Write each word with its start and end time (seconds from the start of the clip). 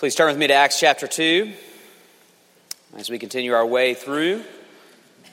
Please 0.00 0.14
turn 0.14 0.28
with 0.28 0.38
me 0.38 0.46
to 0.46 0.54
Acts 0.54 0.80
chapter 0.80 1.06
2 1.06 1.52
as 2.96 3.10
we 3.10 3.18
continue 3.18 3.52
our 3.52 3.66
way 3.66 3.92
through 3.92 4.42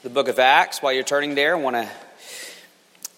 the 0.03 0.09
book 0.09 0.27
of 0.27 0.39
Acts. 0.39 0.81
While 0.81 0.91
you're 0.91 1.03
turning 1.03 1.35
there, 1.35 1.55
I 1.55 1.57
want 1.57 1.77
to 1.77 1.89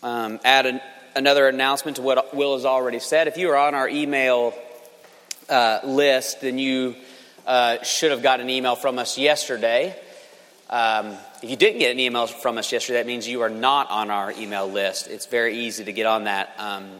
um, 0.04 0.39
add 0.43 0.67
an, 0.67 0.79
another 1.15 1.47
announcement 1.47 1.97
to 1.97 2.04
what 2.04 2.35
Will 2.35 2.54
has 2.54 2.65
already 2.65 2.99
said. 2.99 3.27
If 3.27 3.38
you 3.38 3.49
are 3.49 3.57
on 3.57 3.73
our 3.73 3.89
email 3.89 4.54
uh, 5.49 5.79
list, 5.83 6.41
then 6.41 6.59
you 6.59 6.93
uh, 7.48 7.81
should 7.81 8.11
have 8.11 8.21
got 8.21 8.41
an 8.41 8.52
email 8.52 8.75
from 8.75 9.00
us 9.00 9.18
yesterday. 9.18 10.00
Um, 10.70 11.18
if 11.41 11.50
you 11.50 11.55
didn't 11.55 11.79
get 11.79 11.89
an 11.89 12.00
email 12.00 12.27
from 12.27 12.59
us 12.59 12.71
yesterday, 12.71 13.00
that 13.00 13.07
means 13.07 13.27
you 13.27 13.41
are 13.41 13.50
not 13.50 13.89
on 13.89 14.11
our 14.11 14.31
email 14.34 14.70
list. 14.70 15.07
It's 15.07 15.25
very 15.25 15.57
easy 15.57 15.84
to 15.86 15.93
get 15.93 16.05
on 16.05 16.25
that. 16.25 16.54
Um, 16.59 16.91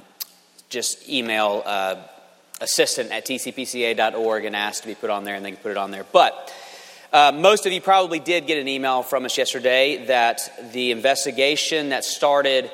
just 0.70 1.08
email. 1.08 1.62
Uh, 1.64 1.98
assistant 2.62 3.12
at 3.12 3.26
tcpca.org 3.26 4.46
and 4.46 4.56
asked 4.56 4.82
to 4.84 4.88
be 4.88 4.96
put 4.96 5.10
on 5.10 5.24
there, 5.24 5.36
and 5.36 5.46
they 5.46 5.52
can 5.52 5.60
put 5.60 5.72
it 5.72 5.78
on 5.78 5.92
there. 5.92 6.06
But 6.12 6.54
uh, 7.12 7.32
most 7.34 7.66
of 7.66 7.72
you 7.72 7.82
probably 7.82 8.20
did 8.20 8.46
get 8.46 8.58
an 8.58 8.68
email 8.68 9.02
from 9.02 9.26
us 9.26 9.38
yesterday 9.38 10.06
that 10.06 10.72
the 10.74 10.92
investigation 10.92 11.90
that 11.90 12.04
started 12.04 12.70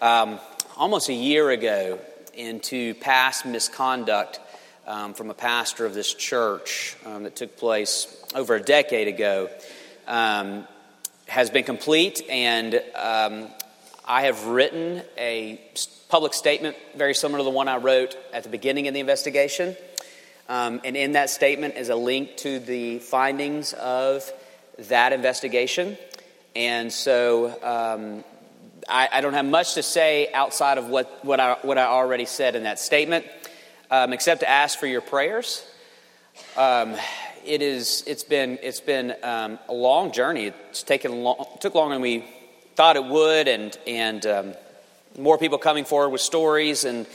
um, 0.00 0.40
almost 0.76 1.08
a 1.08 1.14
year 1.14 1.50
ago 1.50 1.98
into 2.34 2.94
past 2.94 3.46
misconduct 3.46 4.40
um, 4.86 5.14
from 5.14 5.30
a 5.30 5.34
pastor 5.34 5.86
of 5.86 5.94
this 5.94 6.12
church 6.14 6.96
um, 7.06 7.24
that 7.24 7.36
took 7.36 7.56
place 7.56 8.24
over 8.34 8.54
a 8.54 8.60
decade 8.60 9.08
ago 9.08 9.48
um, 10.06 10.66
has 11.26 11.50
been 11.50 11.64
complete, 11.64 12.22
and 12.28 12.74
um, 12.94 13.48
I 14.04 14.22
have 14.22 14.46
written 14.46 15.02
a 15.18 15.60
public 16.08 16.34
statement 16.34 16.76
very 16.94 17.14
similar 17.14 17.38
to 17.38 17.44
the 17.44 17.50
one 17.50 17.68
I 17.68 17.78
wrote 17.78 18.16
at 18.32 18.42
the 18.42 18.48
beginning 18.48 18.88
of 18.88 18.94
the 18.94 19.00
investigation. 19.00 19.76
Um, 20.48 20.80
and 20.84 20.96
in 20.96 21.12
that 21.12 21.30
statement 21.30 21.74
is 21.76 21.88
a 21.88 21.96
link 21.96 22.36
to 22.38 22.60
the 22.60 23.00
findings 23.00 23.72
of 23.72 24.30
that 24.78 25.12
investigation. 25.12 25.98
And 26.54 26.92
so 26.92 27.48
um, 27.62 28.24
I, 28.88 29.08
I, 29.12 29.20
don't 29.20 29.34
have 29.34 29.44
much 29.44 29.74
to 29.74 29.82
say 29.82 30.32
outside 30.32 30.78
of 30.78 30.86
what, 30.86 31.24
what, 31.24 31.40
I, 31.40 31.56
what 31.62 31.78
I 31.78 31.86
already 31.86 32.26
said 32.26 32.54
in 32.54 32.62
that 32.62 32.78
statement, 32.78 33.26
um, 33.90 34.12
except 34.12 34.40
to 34.40 34.48
ask 34.48 34.78
for 34.78 34.86
your 34.86 35.00
prayers. 35.00 35.66
Um, 36.56 36.94
it 37.44 37.62
is, 37.62 38.04
it's 38.06 38.24
been, 38.24 38.58
it's 38.62 38.80
been 38.80 39.14
um, 39.22 39.58
a 39.68 39.74
long 39.74 40.12
journey. 40.12 40.52
It's 40.70 40.82
taken 40.82 41.22
long, 41.22 41.46
took 41.60 41.74
longer 41.74 41.94
than 41.94 42.02
we 42.02 42.24
thought 42.76 42.96
it 42.96 43.04
would, 43.04 43.48
and, 43.48 43.76
and 43.86 44.26
um, 44.26 44.54
more 45.18 45.38
people 45.38 45.58
coming 45.58 45.84
forward 45.84 46.10
with 46.10 46.20
stories. 46.20 46.84
And 46.84 47.06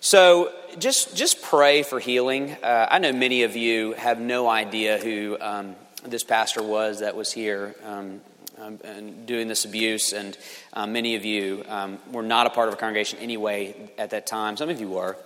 so 0.00 0.52
just 0.78 1.16
just 1.16 1.42
pray 1.42 1.82
for 1.82 2.00
healing. 2.00 2.52
Uh, 2.62 2.88
i 2.90 2.98
know 2.98 3.12
many 3.12 3.42
of 3.42 3.56
you 3.56 3.92
have 3.92 4.20
no 4.20 4.48
idea 4.48 4.98
who 4.98 5.36
um, 5.40 5.76
this 6.04 6.24
pastor 6.24 6.62
was 6.62 7.00
that 7.00 7.14
was 7.14 7.32
here 7.32 7.74
um, 7.84 8.20
um, 8.58 8.78
and 8.84 9.26
doing 9.26 9.48
this 9.48 9.64
abuse. 9.64 10.12
And 10.12 10.36
um, 10.72 10.92
many 10.92 11.16
of 11.16 11.24
you 11.24 11.64
um, 11.68 11.98
were 12.10 12.22
not 12.22 12.46
a 12.46 12.50
part 12.50 12.68
of 12.68 12.74
a 12.74 12.76
congregation 12.76 13.18
anyway 13.18 13.74
at 13.98 14.10
that 14.10 14.26
time. 14.26 14.56
Some 14.56 14.68
of 14.68 14.80
you 14.80 14.88
were. 14.88 15.16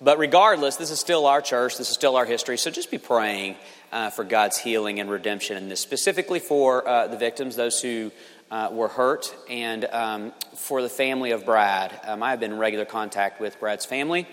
But 0.00 0.18
regardless 0.18 0.76
this 0.76 0.90
is 0.90 1.00
still 1.00 1.26
our 1.26 1.42
church. 1.42 1.76
This 1.76 1.88
is 1.88 1.94
still 1.94 2.16
our 2.16 2.24
history. 2.24 2.56
So 2.56 2.70
just 2.70 2.90
be 2.90 2.98
praying 2.98 3.56
uh, 3.92 4.10
for 4.10 4.24
god's 4.24 4.58
healing 4.58 5.00
and 5.00 5.10
redemption 5.10 5.56
in 5.56 5.68
this 5.68 5.80
specifically 5.80 6.40
for 6.40 6.86
uh, 6.86 7.06
the 7.08 7.16
victims 7.16 7.56
those 7.56 7.80
who 7.80 8.10
uh, 8.50 8.68
were 8.72 8.88
hurt. 8.88 9.34
And 9.48 9.84
um, 9.86 10.32
for 10.54 10.82
the 10.82 10.88
family 10.88 11.32
of 11.32 11.44
Brad, 11.44 11.98
um, 12.04 12.22
I 12.22 12.30
have 12.30 12.40
been 12.40 12.52
in 12.52 12.58
regular 12.58 12.84
contact 12.84 13.40
with 13.40 13.58
Brad's 13.60 13.84
family, 13.84 14.26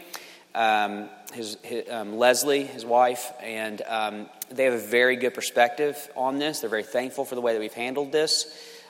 um, 0.54 1.10
his, 1.34 1.58
his 1.64 1.90
um, 1.90 2.18
Leslie, 2.18 2.66
his 2.66 2.86
wife, 2.86 3.32
and 3.42 3.82
um, 3.88 4.30
they 4.50 4.66
have 4.66 4.74
a 4.74 4.78
very 4.78 5.16
good 5.16 5.34
perspective 5.34 6.10
on 6.16 6.40
this. 6.40 6.60
They're 6.60 6.70
very 6.70 6.84
thankful 6.84 7.26
for 7.26 7.36
the 7.36 7.42
way 7.42 7.54
that 7.54 7.60
we've 7.60 7.74
handled 7.74 8.12
this. 8.12 8.46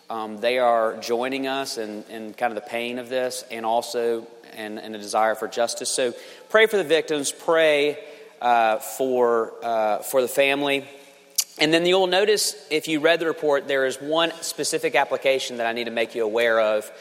Um, 0.10 0.38
they 0.38 0.60
are 0.60 0.98
joining 0.98 1.48
us 1.48 1.80
in, 1.80 2.04
in 2.10 2.34
kind 2.36 2.56
of 2.56 2.64
the 2.64 2.70
pain 2.70 3.00
of 3.00 3.10
this 3.10 3.44
and 3.50 3.66
also 3.66 4.28
in, 4.56 4.78
in 4.78 4.94
a 4.94 5.00
desire 5.00 5.34
for 5.34 5.48
justice. 5.48 5.90
So 5.90 6.14
pray 6.50 6.68
for 6.68 6.78
the 6.78 6.84
victims, 6.84 7.32
pray 7.32 7.98
uh, 8.40 8.78
for, 8.78 9.54
uh, 9.64 10.00
for 10.00 10.22
the 10.22 10.28
family. 10.28 10.88
And 11.60 11.74
then 11.74 11.86
you'll 11.86 12.08
notice, 12.08 12.56
if 12.70 12.88
you 12.90 13.00
read 13.00 13.22
the 13.22 13.28
report, 13.28 13.68
there 13.68 13.86
is 13.86 13.96
one 14.02 14.32
specific 14.42 14.94
application 14.94 15.58
that 15.58 15.68
I 15.68 15.72
need 15.72 15.86
to 15.86 15.92
make 15.92 16.14
you 16.14 16.26
aware 16.26 16.60
of. 16.60 16.92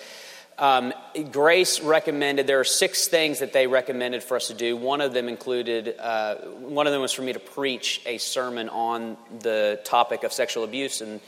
Um, 0.57 0.93
Grace 1.33 1.81
recommended, 1.81 2.47
there 2.47 2.61
are 2.61 2.65
six 2.65 3.09
things 3.09 3.41
that 3.41 3.53
they 3.53 3.67
recommended 3.67 4.23
for 4.23 4.37
us 4.37 4.47
to 4.47 4.55
do. 4.55 4.77
One 4.77 5.01
of 5.01 5.13
them 5.13 5.29
included, 5.29 5.97
uh, 5.99 6.37
one 6.37 6.87
of 6.87 6.93
them 6.93 7.03
was 7.03 7.11
for 7.11 7.23
me 7.23 7.33
to 7.33 7.41
preach 7.41 8.01
a 8.07 8.19
sermon 8.19 8.69
on 8.69 9.17
the 9.41 9.81
topic 9.83 10.23
of 10.23 10.33
sexual 10.33 10.63
abuse 10.63 11.01
in, 11.01 11.21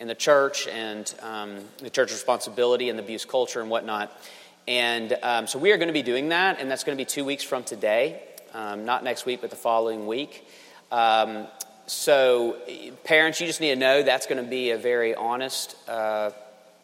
in 0.00 0.08
the 0.08 0.16
church 0.16 0.66
and 0.66 1.14
um, 1.22 1.60
the 1.78 1.90
church 1.90 2.10
responsibility 2.10 2.88
and 2.88 2.98
the 2.98 3.04
abuse 3.04 3.24
culture 3.24 3.60
and 3.60 3.70
whatnot. 3.70 4.10
And 4.66 5.16
um, 5.22 5.46
so 5.46 5.60
we 5.60 5.70
are 5.70 5.76
going 5.76 5.88
to 5.88 5.94
be 5.94 6.02
doing 6.02 6.30
that, 6.30 6.58
and 6.58 6.68
that's 6.68 6.82
going 6.82 6.98
to 6.98 7.00
be 7.00 7.08
two 7.08 7.24
weeks 7.24 7.44
from 7.44 7.62
today. 7.62 8.22
Um, 8.52 8.84
not 8.84 9.04
next 9.04 9.24
week, 9.24 9.40
but 9.40 9.50
the 9.50 9.56
following 9.56 10.08
week. 10.08 10.44
So, 11.86 12.56
parents, 13.04 13.40
you 13.40 13.46
just 13.46 13.60
need 13.60 13.70
to 13.70 13.76
know 13.76 14.02
that's 14.02 14.26
going 14.26 14.42
to 14.42 14.48
be 14.48 14.70
a 14.70 14.78
very 14.78 15.14
honest 15.14 15.76
uh, 15.88 16.30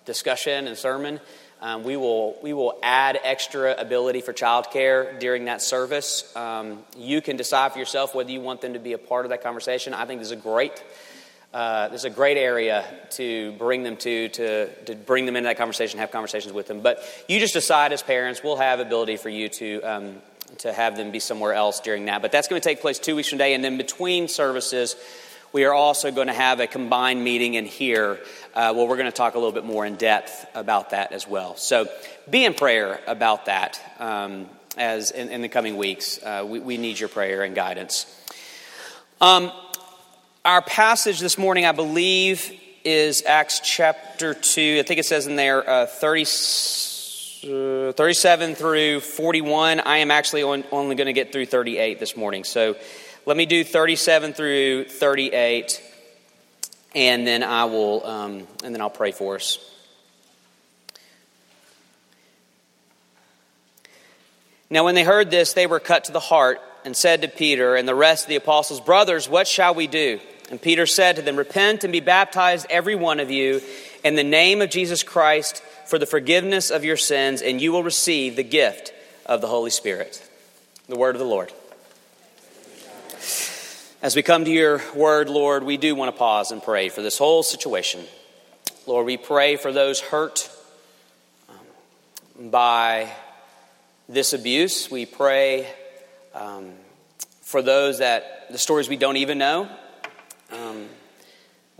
discussion 0.04 0.66
and 0.66 0.76
sermon. 0.76 1.20
Um, 1.60 1.82
we 1.82 1.96
will 1.96 2.36
we 2.42 2.52
will 2.52 2.78
add 2.82 3.18
extra 3.24 3.74
ability 3.74 4.20
for 4.20 4.32
childcare 4.32 5.18
during 5.18 5.46
that 5.46 5.60
service. 5.60 6.34
Um, 6.36 6.84
you 6.96 7.20
can 7.20 7.36
decide 7.36 7.72
for 7.72 7.80
yourself 7.80 8.14
whether 8.14 8.30
you 8.30 8.40
want 8.40 8.60
them 8.60 8.74
to 8.74 8.78
be 8.78 8.92
a 8.92 8.98
part 8.98 9.24
of 9.24 9.30
that 9.30 9.42
conversation. 9.42 9.92
I 9.92 10.04
think 10.04 10.20
this 10.20 10.28
is 10.28 10.32
a 10.32 10.36
great 10.36 10.82
uh, 11.52 11.88
this 11.88 12.02
is 12.02 12.04
a 12.04 12.10
great 12.10 12.36
area 12.36 12.84
to 13.10 13.52
bring 13.52 13.82
them 13.82 13.96
to, 13.96 14.28
to 14.28 14.84
to 14.84 14.94
bring 14.94 15.26
them 15.26 15.34
into 15.34 15.48
that 15.48 15.56
conversation, 15.56 15.98
have 15.98 16.12
conversations 16.12 16.52
with 16.52 16.68
them. 16.68 16.80
But 16.80 17.02
you 17.28 17.40
just 17.40 17.54
decide 17.54 17.92
as 17.92 18.02
parents. 18.02 18.42
We'll 18.44 18.56
have 18.56 18.78
ability 18.78 19.16
for 19.16 19.28
you 19.28 19.48
to 19.48 19.80
um, 19.82 20.22
to 20.58 20.72
have 20.72 20.96
them 20.96 21.10
be 21.10 21.20
somewhere 21.20 21.52
else 21.52 21.80
during 21.80 22.06
that. 22.06 22.22
But 22.22 22.32
that's 22.32 22.48
going 22.48 22.60
to 22.60 22.68
take 22.68 22.80
place 22.80 22.98
two 22.98 23.16
weeks 23.16 23.28
from 23.28 23.38
today. 23.38 23.54
And 23.54 23.62
then 23.62 23.76
between 23.76 24.28
services, 24.28 24.96
we 25.52 25.64
are 25.64 25.72
also 25.72 26.10
going 26.10 26.26
to 26.26 26.32
have 26.32 26.60
a 26.60 26.66
combined 26.66 27.22
meeting 27.22 27.54
in 27.54 27.64
here 27.64 28.18
uh, 28.54 28.74
where 28.74 28.86
we're 28.86 28.96
going 28.96 29.10
to 29.10 29.16
talk 29.16 29.34
a 29.34 29.38
little 29.38 29.52
bit 29.52 29.64
more 29.64 29.86
in 29.86 29.96
depth 29.96 30.46
about 30.54 30.90
that 30.90 31.12
as 31.12 31.26
well. 31.26 31.56
So 31.56 31.86
be 32.28 32.44
in 32.44 32.54
prayer 32.54 33.00
about 33.06 33.46
that 33.46 33.80
um, 33.98 34.46
as 34.76 35.10
in, 35.10 35.30
in, 35.30 35.42
the 35.42 35.48
coming 35.48 35.76
weeks. 35.76 36.22
Uh, 36.22 36.44
we, 36.46 36.60
we, 36.60 36.76
need 36.76 37.00
your 37.00 37.08
prayer 37.08 37.42
and 37.42 37.54
guidance. 37.54 38.06
Um, 39.20 39.50
our 40.44 40.62
passage 40.62 41.20
this 41.20 41.38
morning, 41.38 41.66
I 41.66 41.72
believe, 41.72 42.52
is 42.84 43.24
Acts 43.24 43.60
chapter 43.60 44.34
2. 44.34 44.78
I 44.80 44.82
think 44.86 45.00
it 45.00 45.06
says 45.06 45.26
in 45.26 45.36
there 45.36 45.68
uh, 45.68 45.86
30. 45.86 46.24
Uh, 47.44 47.92
37 47.92 48.56
through 48.56 48.98
41. 48.98 49.78
I 49.78 49.98
am 49.98 50.10
actually 50.10 50.42
on, 50.42 50.64
only 50.72 50.96
going 50.96 51.06
to 51.06 51.12
get 51.12 51.30
through 51.30 51.46
38 51.46 52.00
this 52.00 52.16
morning. 52.16 52.42
So 52.42 52.74
let 53.26 53.36
me 53.36 53.46
do 53.46 53.62
37 53.62 54.32
through 54.32 54.86
38, 54.86 55.80
and 56.96 57.24
then 57.24 57.44
I 57.44 57.66
will, 57.66 58.04
um, 58.04 58.48
and 58.64 58.74
then 58.74 58.80
I'll 58.80 58.90
pray 58.90 59.12
for 59.12 59.36
us. 59.36 59.58
Now, 64.68 64.84
when 64.84 64.96
they 64.96 65.04
heard 65.04 65.30
this, 65.30 65.52
they 65.52 65.68
were 65.68 65.80
cut 65.80 66.04
to 66.04 66.12
the 66.12 66.18
heart 66.18 66.60
and 66.84 66.96
said 66.96 67.22
to 67.22 67.28
Peter 67.28 67.76
and 67.76 67.86
the 67.86 67.94
rest 67.94 68.24
of 68.24 68.30
the 68.30 68.36
apostles, 68.36 68.80
Brothers, 68.80 69.28
what 69.28 69.46
shall 69.46 69.76
we 69.76 69.86
do? 69.86 70.18
And 70.50 70.60
Peter 70.60 70.86
said 70.86 71.16
to 71.16 71.22
them, 71.22 71.36
Repent 71.36 71.84
and 71.84 71.92
be 71.92 72.00
baptized, 72.00 72.66
every 72.68 72.96
one 72.96 73.20
of 73.20 73.30
you, 73.30 73.60
in 74.02 74.16
the 74.16 74.24
name 74.24 74.60
of 74.60 74.70
Jesus 74.70 75.04
Christ 75.04 75.62
for 75.88 75.98
the 75.98 76.04
forgiveness 76.04 76.70
of 76.70 76.84
your 76.84 76.98
sins, 76.98 77.40
and 77.40 77.62
you 77.62 77.72
will 77.72 77.82
receive 77.82 78.36
the 78.36 78.44
gift 78.44 78.92
of 79.24 79.40
the 79.40 79.46
Holy 79.46 79.70
Spirit. 79.70 80.22
The 80.86 80.98
word 80.98 81.14
of 81.14 81.18
the 81.18 81.24
Lord. 81.24 81.50
As 84.02 84.14
we 84.14 84.22
come 84.22 84.44
to 84.44 84.50
your 84.50 84.82
word, 84.94 85.30
Lord, 85.30 85.64
we 85.64 85.78
do 85.78 85.94
want 85.94 86.12
to 86.14 86.18
pause 86.18 86.50
and 86.52 86.62
pray 86.62 86.90
for 86.90 87.00
this 87.00 87.16
whole 87.16 87.42
situation. 87.42 88.04
Lord, 88.86 89.06
we 89.06 89.16
pray 89.16 89.56
for 89.56 89.72
those 89.72 89.98
hurt 89.98 90.50
um, 91.48 92.50
by 92.50 93.10
this 94.10 94.34
abuse. 94.34 94.90
We 94.90 95.06
pray 95.06 95.66
um, 96.34 96.72
for 97.40 97.62
those 97.62 98.00
that 98.00 98.48
the 98.50 98.58
stories 98.58 98.90
we 98.90 98.98
don't 98.98 99.16
even 99.16 99.38
know 99.38 99.70
um, 100.52 100.86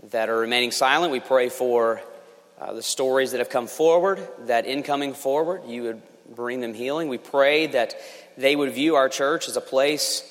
that 0.09 0.29
are 0.29 0.39
remaining 0.39 0.71
silent. 0.71 1.11
We 1.11 1.19
pray 1.19 1.49
for 1.49 2.01
uh, 2.59 2.73
the 2.73 2.83
stories 2.83 3.31
that 3.31 3.39
have 3.39 3.49
come 3.49 3.67
forward, 3.67 4.19
that 4.45 4.65
in 4.65 4.83
coming 4.83 5.13
forward, 5.13 5.63
you 5.67 5.83
would 5.83 6.01
bring 6.35 6.59
them 6.59 6.73
healing. 6.73 7.07
We 7.07 7.17
pray 7.17 7.67
that 7.67 7.95
they 8.37 8.55
would 8.55 8.73
view 8.73 8.95
our 8.95 9.09
church 9.09 9.47
as 9.47 9.57
a 9.57 9.61
place 9.61 10.23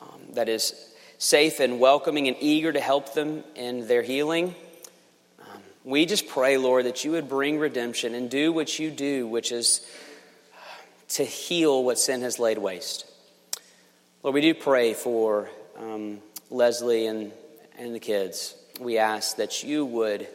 um, 0.00 0.20
that 0.32 0.48
is 0.48 0.74
safe 1.18 1.60
and 1.60 1.78
welcoming 1.78 2.28
and 2.28 2.36
eager 2.40 2.72
to 2.72 2.80
help 2.80 3.14
them 3.14 3.44
in 3.54 3.86
their 3.86 4.02
healing. 4.02 4.54
Um, 5.40 5.60
we 5.84 6.06
just 6.06 6.28
pray, 6.28 6.56
Lord, 6.56 6.86
that 6.86 7.04
you 7.04 7.12
would 7.12 7.28
bring 7.28 7.58
redemption 7.58 8.14
and 8.14 8.30
do 8.30 8.52
what 8.52 8.78
you 8.78 8.90
do, 8.90 9.26
which 9.26 9.52
is 9.52 9.86
to 11.10 11.24
heal 11.24 11.84
what 11.84 11.98
sin 11.98 12.22
has 12.22 12.38
laid 12.38 12.58
waste. 12.58 13.06
Lord, 14.22 14.34
we 14.34 14.40
do 14.40 14.54
pray 14.54 14.94
for 14.94 15.50
um, 15.78 16.20
Leslie 16.50 17.06
and, 17.06 17.32
and 17.78 17.94
the 17.94 18.00
kids, 18.00 18.54
we 18.80 18.98
ask 18.98 19.36
that 19.36 19.62
you 19.62 19.84
would 19.84 20.26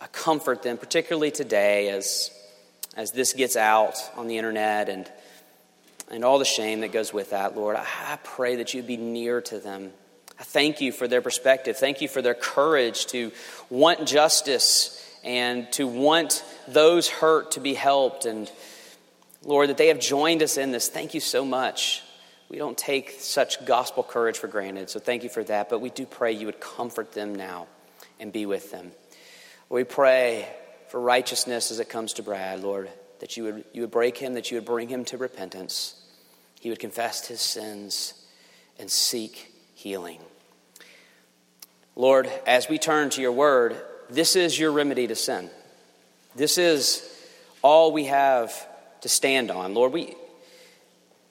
uh, 0.00 0.06
comfort 0.12 0.62
them, 0.62 0.76
particularly 0.76 1.30
today 1.30 1.88
as, 1.88 2.30
as 2.96 3.12
this 3.12 3.32
gets 3.32 3.56
out 3.56 3.94
on 4.16 4.26
the 4.26 4.36
internet 4.38 4.88
and, 4.88 5.10
and 6.10 6.24
all 6.24 6.38
the 6.38 6.44
shame 6.44 6.80
that 6.80 6.92
goes 6.92 7.12
with 7.12 7.30
that, 7.30 7.56
Lord. 7.56 7.76
I, 7.76 7.86
I 8.06 8.18
pray 8.22 8.56
that 8.56 8.74
you'd 8.74 8.86
be 8.86 8.96
near 8.96 9.40
to 9.42 9.58
them. 9.58 9.92
I 10.38 10.42
thank 10.42 10.80
you 10.80 10.92
for 10.92 11.08
their 11.08 11.22
perspective. 11.22 11.78
Thank 11.78 12.00
you 12.00 12.08
for 12.08 12.20
their 12.20 12.34
courage 12.34 13.06
to 13.06 13.32
want 13.70 14.06
justice 14.06 15.02
and 15.24 15.70
to 15.72 15.86
want 15.86 16.44
those 16.68 17.08
hurt 17.08 17.52
to 17.52 17.60
be 17.60 17.74
helped. 17.74 18.26
And 18.26 18.50
Lord, 19.42 19.70
that 19.70 19.78
they 19.78 19.88
have 19.88 19.98
joined 19.98 20.42
us 20.42 20.56
in 20.56 20.72
this. 20.72 20.88
Thank 20.88 21.14
you 21.14 21.20
so 21.20 21.44
much. 21.44 22.02
We 22.48 22.58
don't 22.58 22.78
take 22.78 23.16
such 23.18 23.64
gospel 23.64 24.04
courage 24.04 24.38
for 24.38 24.46
granted, 24.46 24.88
so 24.88 25.00
thank 25.00 25.24
you 25.24 25.28
for 25.28 25.42
that. 25.44 25.68
But 25.68 25.80
we 25.80 25.90
do 25.90 26.06
pray 26.06 26.32
you 26.32 26.46
would 26.46 26.60
comfort 26.60 27.12
them 27.12 27.34
now 27.34 27.66
and 28.20 28.32
be 28.32 28.46
with 28.46 28.70
them. 28.70 28.92
We 29.68 29.84
pray 29.84 30.48
for 30.88 31.00
righteousness 31.00 31.70
as 31.70 31.80
it 31.80 31.88
comes 31.88 32.14
to 32.14 32.22
Brad, 32.22 32.62
Lord, 32.62 32.88
that 33.18 33.36
you 33.36 33.44
would, 33.44 33.64
you 33.72 33.80
would 33.82 33.90
break 33.90 34.16
him, 34.16 34.34
that 34.34 34.50
you 34.50 34.56
would 34.56 34.64
bring 34.64 34.88
him 34.88 35.04
to 35.06 35.16
repentance. 35.16 36.00
He 36.60 36.70
would 36.70 36.78
confess 36.78 37.26
his 37.26 37.40
sins 37.40 38.14
and 38.78 38.90
seek 38.90 39.52
healing. 39.74 40.20
Lord, 41.96 42.30
as 42.46 42.68
we 42.68 42.78
turn 42.78 43.10
to 43.10 43.20
your 43.20 43.32
word, 43.32 43.76
this 44.08 44.36
is 44.36 44.58
your 44.58 44.70
remedy 44.70 45.06
to 45.08 45.16
sin. 45.16 45.50
This 46.36 46.58
is 46.58 47.02
all 47.62 47.92
we 47.92 48.04
have 48.04 48.54
to 49.00 49.08
stand 49.08 49.50
on. 49.50 49.74
Lord, 49.74 49.92
we, 49.92 50.14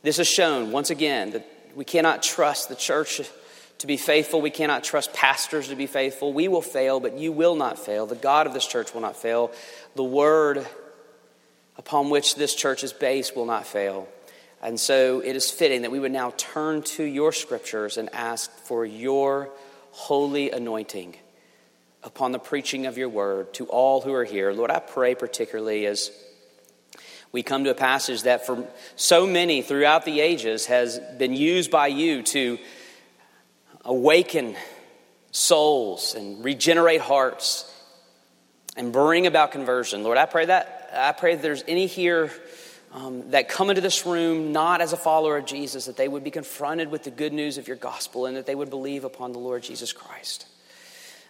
this 0.02 0.18
has 0.18 0.28
shown 0.28 0.72
once 0.72 0.90
again 0.90 1.32
that 1.32 1.48
we 1.76 1.86
cannot 1.86 2.24
trust 2.24 2.68
the 2.68 2.76
church 2.76 3.22
to 3.80 3.88
be 3.88 3.98
faithful. 3.98 4.42
We 4.42 4.50
cannot 4.50 4.84
trust 4.84 5.14
pastors 5.14 5.68
to 5.70 5.76
be 5.76 5.88
faithful. 5.88 6.34
We 6.34 6.48
will 6.48 6.62
fail, 6.62 7.00
but 7.00 7.18
you 7.18 7.32
will 7.32 7.56
not 7.56 7.78
fail. 7.78 8.06
The 8.06 8.16
God 8.16 8.48
of 8.48 8.54
this 8.54 8.66
church 8.66 8.94
will 8.94 9.02
not 9.02 9.16
fail. 9.16 9.52
The 9.96 10.04
word 10.04 10.66
upon 11.78 12.10
which 12.10 12.36
this 12.36 12.56
church 12.56 12.84
is 12.84 12.94
based 12.94 13.36
will 13.36 13.46
not 13.46 13.66
fail. 13.66 14.08
And 14.62 14.80
so 14.80 15.20
it 15.20 15.36
is 15.36 15.52
fitting 15.52 15.84
that 15.84 15.92
we 15.92 16.00
would 16.00 16.12
now 16.12 16.34
turn 16.38 16.82
to 16.84 17.04
your 17.04 17.32
scriptures 17.32 17.98
and 17.98 18.14
ask 18.14 18.50
for 18.66 18.86
your 18.86 19.50
holy 19.92 20.52
anointing 20.52 21.16
upon 22.04 22.32
the 22.32 22.40
preaching 22.40 22.86
of 22.86 22.98
your 22.98 23.10
word 23.10 23.54
to 23.56 23.66
all 23.66 24.02
who 24.02 24.14
are 24.14 24.24
here. 24.24 24.54
Lord, 24.54 24.72
I 24.72 24.80
pray 24.80 25.16
particularly 25.16 25.86
as 25.86 26.12
we 27.32 27.44
come 27.44 27.66
to 27.66 27.72
a 27.72 27.76
passage 27.76 28.24
that 28.24 28.46
for 28.46 28.66
so 28.96 29.28
many 29.28 29.62
throughout 29.62 30.06
the 30.06 30.22
ages 30.22 30.68
has 30.68 31.00
been 31.18 31.34
used 31.34 31.70
by 31.70 31.88
you 31.88 32.24
to 32.24 32.58
awaken 33.86 34.56
souls 35.32 36.16
and 36.16 36.44
regenerate 36.44 37.02
hearts 37.02 37.72
and 38.76 38.92
bring 38.92 39.28
about 39.28 39.52
conversion. 39.52 40.04
Lord, 40.04 40.18
I 40.18 40.26
pray 40.26 40.46
that 40.46 40.90
I 40.94 41.12
pray 41.12 41.36
that 41.36 41.42
there's 41.42 41.64
any 41.68 41.88
here 41.88 42.32
um, 42.94 43.32
that 43.32 43.50
come 43.50 43.70
into 43.70 43.82
this 43.82 44.06
room 44.06 44.54
not 44.54 44.80
as 44.80 44.94
a 44.94 44.98
follower 44.98 45.38
of 45.38 45.46
Jesus, 45.46 45.86
that 45.86 45.98
they 45.98 46.08
would 46.08 46.24
be 46.24 46.32
confronted 46.32 46.90
with 46.90 47.04
the 47.04 47.12
good 47.12 47.34
news 47.34 47.58
of 47.58 47.68
your 47.68 47.76
gospel 47.76 48.26
and 48.26 48.38
that 48.38 48.46
they 48.46 48.56
would 48.56 48.70
believe 48.70 49.04
upon 49.04 49.34
the 49.34 49.40
Lord 49.40 49.64
Jesus 49.64 49.92
Christ. 49.92 50.48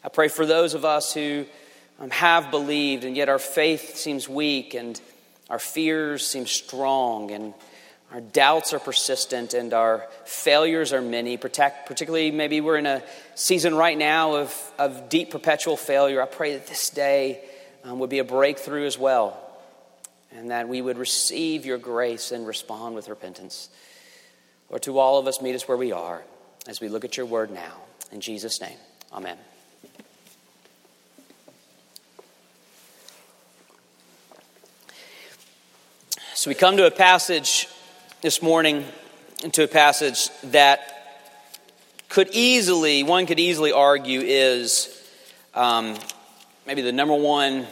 I 0.03 0.09
pray 0.09 0.27
for 0.27 0.45
those 0.45 0.75
of 0.75 0.85
us 0.85 1.13
who 1.13 1.45
um, 1.99 2.11
have 2.11 2.51
believed 2.51 3.03
and 3.03 3.17
yet 3.17 3.29
our 3.29 3.39
faith 3.39 3.95
seems 3.95 4.29
weak 4.29 4.75
and 4.75 4.99
our 5.49 5.57
fears 5.57 6.27
seem 6.27 6.45
strong 6.45 7.31
and 7.31 7.53
our 8.15 8.21
doubts 8.21 8.71
are 8.71 8.79
persistent 8.79 9.53
and 9.53 9.73
our 9.73 10.07
failures 10.23 10.93
are 10.93 11.01
many. 11.01 11.35
Particularly, 11.35 12.31
maybe 12.31 12.61
we're 12.61 12.77
in 12.77 12.85
a 12.85 13.03
season 13.35 13.75
right 13.75 13.97
now 13.97 14.37
of, 14.37 14.71
of 14.79 15.09
deep 15.09 15.31
perpetual 15.31 15.75
failure. 15.75 16.21
I 16.21 16.25
pray 16.25 16.53
that 16.53 16.65
this 16.65 16.89
day 16.89 17.43
um, 17.83 17.99
would 17.99 18.09
be 18.09 18.19
a 18.19 18.23
breakthrough 18.23 18.85
as 18.85 18.97
well 18.97 19.37
and 20.31 20.49
that 20.51 20.69
we 20.69 20.81
would 20.81 20.97
receive 20.97 21.65
your 21.65 21.77
grace 21.77 22.31
and 22.31 22.47
respond 22.47 22.95
with 22.95 23.09
repentance. 23.09 23.67
Or 24.69 24.79
to 24.79 24.97
all 24.97 25.19
of 25.19 25.27
us, 25.27 25.41
meet 25.41 25.53
us 25.53 25.67
where 25.67 25.75
we 25.75 25.91
are 25.91 26.23
as 26.69 26.79
we 26.79 26.87
look 26.87 27.03
at 27.03 27.17
your 27.17 27.25
word 27.25 27.51
now. 27.51 27.81
In 28.13 28.21
Jesus' 28.21 28.61
name, 28.61 28.77
amen. 29.11 29.37
So 36.33 36.49
we 36.49 36.55
come 36.55 36.77
to 36.77 36.85
a 36.85 36.91
passage 36.91 37.67
this 38.25 38.41
morning 38.41 38.83
into 39.43 39.63
a 39.63 39.67
passage 39.67 40.31
that 40.45 41.29
could 42.09 42.27
easily, 42.31 43.03
one 43.03 43.27
could 43.27 43.39
easily 43.39 43.71
argue, 43.71 44.19
is 44.19 44.89
um, 45.53 45.95
maybe 46.65 46.81
the 46.81 46.91
number 46.91 47.13
one 47.13 47.67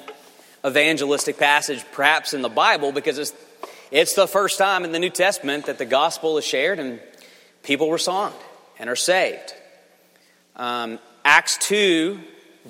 evangelistic 0.63 1.39
passage 1.39 1.83
perhaps 1.91 2.35
in 2.35 2.43
the 2.43 2.49
Bible 2.49 2.91
because 2.91 3.17
it's, 3.17 3.33
it's 3.89 4.13
the 4.13 4.27
first 4.27 4.59
time 4.59 4.83
in 4.83 4.91
the 4.91 4.99
New 4.99 5.09
Testament 5.09 5.65
that 5.65 5.79
the 5.79 5.85
gospel 5.85 6.37
is 6.37 6.45
shared 6.45 6.77
and 6.77 6.99
people 7.63 7.91
respond 7.91 8.35
and 8.77 8.91
are 8.91 8.95
saved. 8.95 9.55
Um, 10.55 10.99
Acts 11.25 11.57
2 11.67 12.19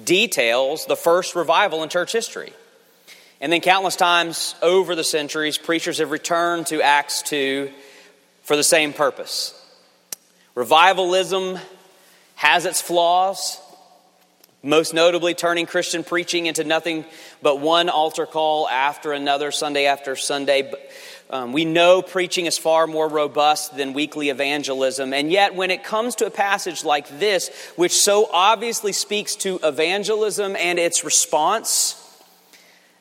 details 0.06 0.86
the 0.86 0.96
first 0.96 1.36
revival 1.36 1.84
in 1.84 1.90
church 1.90 2.14
history. 2.14 2.54
And 3.44 3.52
then, 3.52 3.60
countless 3.60 3.98
times 3.98 4.56
over 4.62 4.96
the 4.96 5.04
centuries, 5.04 5.58
preachers 5.58 5.98
have 5.98 6.12
returned 6.12 6.68
to 6.68 6.82
Acts 6.82 7.22
2 7.24 7.70
for 8.44 8.56
the 8.56 8.64
same 8.64 8.94
purpose. 8.94 9.54
Revivalism 10.56 11.60
has 12.36 12.66
its 12.66 12.82
flaws, 12.82 13.60
most 14.64 14.94
notably 14.94 15.34
turning 15.34 15.66
Christian 15.66 16.06
preaching 16.06 16.46
into 16.46 16.64
nothing 16.64 17.04
but 17.42 17.60
one 17.60 17.90
altar 17.90 18.26
call 18.26 18.70
after 18.70 19.12
another, 19.12 19.52
Sunday 19.52 19.88
after 19.88 20.16
Sunday. 20.16 20.72
Um, 21.30 21.52
we 21.52 21.66
know 21.66 22.02
preaching 22.02 22.46
is 22.46 22.58
far 22.58 22.88
more 22.88 23.10
robust 23.10 23.76
than 23.76 23.92
weekly 23.92 24.30
evangelism. 24.30 25.14
And 25.14 25.30
yet, 25.30 25.54
when 25.54 25.70
it 25.70 25.84
comes 25.84 26.16
to 26.16 26.28
a 26.28 26.32
passage 26.32 26.86
like 26.86 27.20
this, 27.20 27.50
which 27.76 27.92
so 27.92 28.30
obviously 28.32 28.94
speaks 28.94 29.36
to 29.38 29.60
evangelism 29.64 30.56
and 30.56 30.80
its 30.80 31.04
response, 31.04 32.00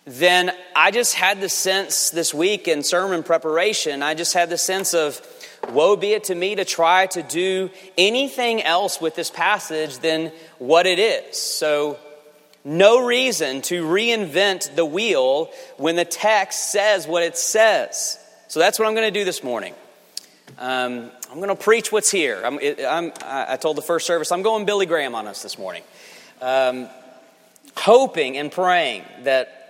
then 0.05 0.53
I 0.75 0.91
just 0.91 1.15
had 1.15 1.41
the 1.41 1.49
sense 1.49 2.11
this 2.11 2.35
week 2.35 2.67
in 2.67 2.83
sermon 2.83 3.23
preparation, 3.23 4.03
I 4.03 4.15
just 4.15 4.35
had 4.35 4.51
the 4.51 4.59
sense 4.59 4.95
of, 4.95 5.21
woe 5.71 5.97
be 5.97 6.13
it 6.13 6.25
to 6.25 6.35
me 6.35 6.57
to 6.57 6.65
try 6.65 7.07
to 7.09 7.23
do 7.23 7.71
anything 7.97 8.63
else 8.63 9.01
with 9.01 9.15
this 9.15 9.31
passage 9.31 9.99
than 9.99 10.33
what 10.59 10.87
it 10.87 10.99
is. 10.99 11.41
So, 11.41 11.99
no 12.65 13.05
reason 13.05 13.63
to 13.63 13.85
reinvent 13.85 14.77
the 14.77 14.85
wheel 14.85 15.51
when 15.79 15.97
the 15.97 16.05
text 16.05 16.71
says 16.71 17.09
what 17.09 17.25
it 17.25 17.37
says. 17.37 18.19
So 18.47 18.61
that's 18.61 18.79
what 18.79 18.87
I'm 18.87 18.95
going 18.95 19.13
to 19.13 19.19
do 19.19 19.25
this 19.25 19.43
morning. 19.43 19.75
Um, 20.59 21.11
I'm 21.31 21.39
going 21.39 21.49
to 21.49 21.57
preach 21.57 21.91
what's 21.91 22.11
here. 22.11 22.41
I'm, 22.45 22.61
I'm, 22.87 23.13
i 23.25 23.57
told 23.57 23.77
the 23.77 23.83
first 23.83 24.07
service 24.07 24.31
I'm 24.31 24.43
going 24.43 24.65
Billy 24.65 24.87
Graham 24.87 25.15
on 25.17 25.27
us 25.27 25.43
this 25.43 25.59
morning, 25.59 25.83
um, 26.41 26.89
hoping 27.77 28.37
and 28.37 28.53
praying 28.53 29.03
that 29.25 29.62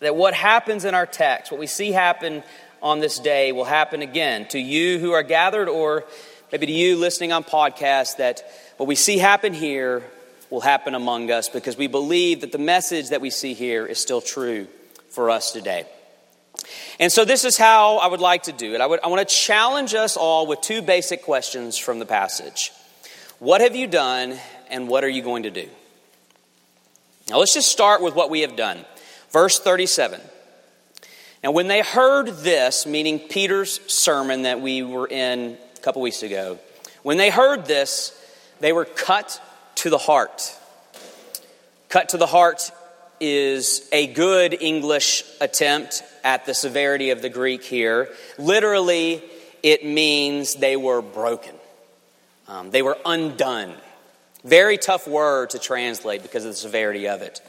that 0.00 0.14
what 0.14 0.34
happens 0.34 0.84
in 0.84 0.94
our 0.94 1.06
text, 1.06 1.50
what 1.50 1.60
we 1.60 1.66
see 1.66 1.92
happen 1.92 2.42
on 2.80 3.00
this 3.00 3.18
day, 3.18 3.52
will 3.52 3.64
happen 3.64 4.02
again 4.02 4.46
to 4.48 4.58
you 4.58 4.98
who 4.98 5.12
are 5.12 5.22
gathered, 5.22 5.68
or 5.68 6.04
maybe 6.52 6.66
to 6.66 6.72
you 6.72 6.96
listening 6.96 7.32
on 7.32 7.44
podcast, 7.44 8.16
that 8.16 8.42
what 8.76 8.86
we 8.86 8.94
see 8.94 9.18
happen 9.18 9.52
here 9.52 10.04
will 10.50 10.60
happen 10.60 10.94
among 10.94 11.30
us 11.30 11.48
because 11.48 11.76
we 11.76 11.86
believe 11.86 12.40
that 12.40 12.52
the 12.52 12.58
message 12.58 13.10
that 13.10 13.20
we 13.20 13.30
see 13.30 13.54
here 13.54 13.84
is 13.84 13.98
still 13.98 14.20
true 14.20 14.66
for 15.10 15.30
us 15.30 15.52
today. 15.52 15.84
And 17.00 17.12
so, 17.12 17.24
this 17.24 17.44
is 17.44 17.56
how 17.56 17.98
I 17.98 18.08
would 18.08 18.20
like 18.20 18.44
to 18.44 18.52
do 18.52 18.74
it. 18.74 18.80
I, 18.80 18.86
would, 18.86 19.00
I 19.04 19.08
want 19.08 19.26
to 19.26 19.34
challenge 19.34 19.94
us 19.94 20.16
all 20.16 20.46
with 20.46 20.60
two 20.60 20.82
basic 20.82 21.22
questions 21.22 21.76
from 21.78 21.98
the 21.98 22.06
passage 22.06 22.72
What 23.38 23.60
have 23.60 23.76
you 23.76 23.86
done, 23.86 24.36
and 24.70 24.88
what 24.88 25.04
are 25.04 25.08
you 25.08 25.22
going 25.22 25.44
to 25.44 25.50
do? 25.50 25.68
Now, 27.28 27.38
let's 27.38 27.54
just 27.54 27.70
start 27.70 28.02
with 28.02 28.14
what 28.14 28.30
we 28.30 28.40
have 28.40 28.56
done. 28.56 28.84
Verse 29.30 29.58
37. 29.58 30.20
Now, 31.44 31.52
when 31.52 31.68
they 31.68 31.82
heard 31.82 32.28
this, 32.38 32.86
meaning 32.86 33.20
Peter's 33.20 33.80
sermon 33.92 34.42
that 34.42 34.60
we 34.60 34.82
were 34.82 35.06
in 35.06 35.56
a 35.76 35.80
couple 35.80 36.02
weeks 36.02 36.22
ago, 36.22 36.58
when 37.02 37.16
they 37.16 37.30
heard 37.30 37.66
this, 37.66 38.12
they 38.60 38.72
were 38.72 38.84
cut 38.84 39.40
to 39.76 39.90
the 39.90 39.98
heart. 39.98 40.56
Cut 41.88 42.10
to 42.10 42.16
the 42.16 42.26
heart 42.26 42.70
is 43.20 43.88
a 43.92 44.06
good 44.08 44.56
English 44.60 45.24
attempt 45.40 46.02
at 46.24 46.44
the 46.46 46.54
severity 46.54 47.10
of 47.10 47.22
the 47.22 47.28
Greek 47.28 47.62
here. 47.62 48.08
Literally, 48.38 49.22
it 49.62 49.84
means 49.84 50.54
they 50.54 50.76
were 50.76 51.02
broken, 51.02 51.54
um, 52.48 52.70
they 52.70 52.82
were 52.82 52.98
undone. 53.06 53.74
Very 54.44 54.78
tough 54.78 55.08
word 55.08 55.50
to 55.50 55.58
translate 55.58 56.22
because 56.22 56.44
of 56.44 56.52
the 56.52 56.56
severity 56.56 57.08
of 57.08 57.22
it. 57.22 57.40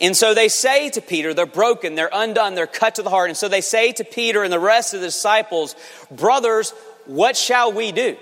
And 0.00 0.16
so 0.16 0.34
they 0.34 0.48
say 0.48 0.90
to 0.90 1.00
Peter, 1.00 1.32
they're 1.32 1.46
broken, 1.46 1.94
they're 1.94 2.10
undone, 2.12 2.54
they're 2.54 2.66
cut 2.66 2.96
to 2.96 3.02
the 3.02 3.10
heart. 3.10 3.30
And 3.30 3.36
so 3.36 3.48
they 3.48 3.62
say 3.62 3.92
to 3.92 4.04
Peter 4.04 4.42
and 4.42 4.52
the 4.52 4.58
rest 4.58 4.92
of 4.92 5.00
the 5.00 5.06
disciples, 5.06 5.74
Brothers, 6.10 6.72
what 7.06 7.36
shall 7.36 7.72
we 7.72 7.92
do? 7.92 8.16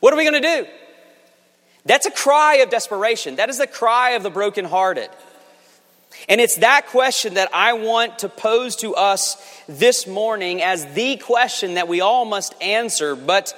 What 0.00 0.12
are 0.12 0.16
we 0.16 0.24
going 0.28 0.42
to 0.42 0.62
do? 0.62 0.66
That's 1.84 2.06
a 2.06 2.10
cry 2.10 2.56
of 2.56 2.70
desperation. 2.70 3.36
That 3.36 3.50
is 3.50 3.58
the 3.58 3.66
cry 3.66 4.10
of 4.10 4.22
the 4.22 4.30
brokenhearted. 4.30 5.10
And 6.28 6.40
it's 6.40 6.56
that 6.56 6.86
question 6.88 7.34
that 7.34 7.48
I 7.54 7.74
want 7.74 8.20
to 8.20 8.28
pose 8.28 8.76
to 8.76 8.94
us 8.94 9.36
this 9.68 10.06
morning 10.06 10.62
as 10.62 10.84
the 10.94 11.16
question 11.16 11.74
that 11.74 11.88
we 11.88 12.00
all 12.00 12.24
must 12.24 12.54
answer. 12.60 13.16
But 13.16 13.54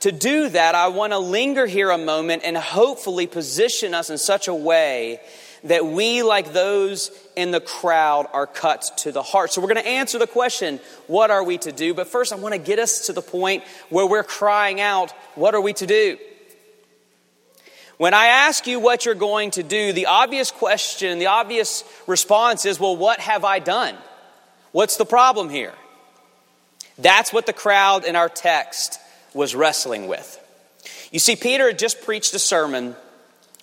to 0.00 0.12
do 0.12 0.48
that, 0.50 0.74
I 0.74 0.88
want 0.88 1.12
to 1.12 1.18
linger 1.18 1.66
here 1.66 1.90
a 1.90 1.98
moment 1.98 2.42
and 2.44 2.56
hopefully 2.56 3.26
position 3.26 3.94
us 3.94 4.10
in 4.10 4.18
such 4.18 4.48
a 4.48 4.54
way 4.54 5.20
that 5.64 5.86
we, 5.86 6.22
like 6.22 6.52
those 6.52 7.10
in 7.36 7.50
the 7.50 7.60
crowd, 7.60 8.26
are 8.32 8.46
cut 8.46 8.90
to 8.98 9.12
the 9.12 9.22
heart. 9.22 9.52
So 9.52 9.60
we're 9.60 9.72
going 9.72 9.82
to 9.82 9.88
answer 9.88 10.18
the 10.18 10.26
question, 10.26 10.78
what 11.06 11.30
are 11.30 11.42
we 11.42 11.58
to 11.58 11.72
do? 11.72 11.94
But 11.94 12.06
first, 12.06 12.32
I 12.32 12.36
want 12.36 12.52
to 12.52 12.58
get 12.58 12.78
us 12.78 13.06
to 13.06 13.12
the 13.12 13.22
point 13.22 13.64
where 13.88 14.06
we're 14.06 14.24
crying 14.24 14.80
out, 14.80 15.12
what 15.34 15.54
are 15.54 15.60
we 15.60 15.72
to 15.74 15.86
do? 15.86 16.18
When 17.96 18.12
I 18.12 18.26
ask 18.26 18.66
you 18.66 18.80
what 18.80 19.06
you're 19.06 19.14
going 19.14 19.52
to 19.52 19.62
do, 19.62 19.92
the 19.92 20.06
obvious 20.06 20.50
question, 20.50 21.18
the 21.18 21.26
obvious 21.26 21.84
response 22.06 22.66
is, 22.66 22.78
well, 22.78 22.96
what 22.96 23.20
have 23.20 23.44
I 23.44 23.58
done? 23.58 23.96
What's 24.72 24.96
the 24.96 25.06
problem 25.06 25.48
here? 25.48 25.72
That's 26.98 27.32
what 27.32 27.46
the 27.46 27.52
crowd 27.52 28.04
in 28.04 28.16
our 28.16 28.28
text 28.28 28.98
was 29.32 29.54
wrestling 29.54 30.08
with. 30.08 30.40
You 31.10 31.20
see, 31.20 31.36
Peter 31.36 31.68
had 31.68 31.78
just 31.78 32.02
preached 32.02 32.34
a 32.34 32.38
sermon 32.38 32.96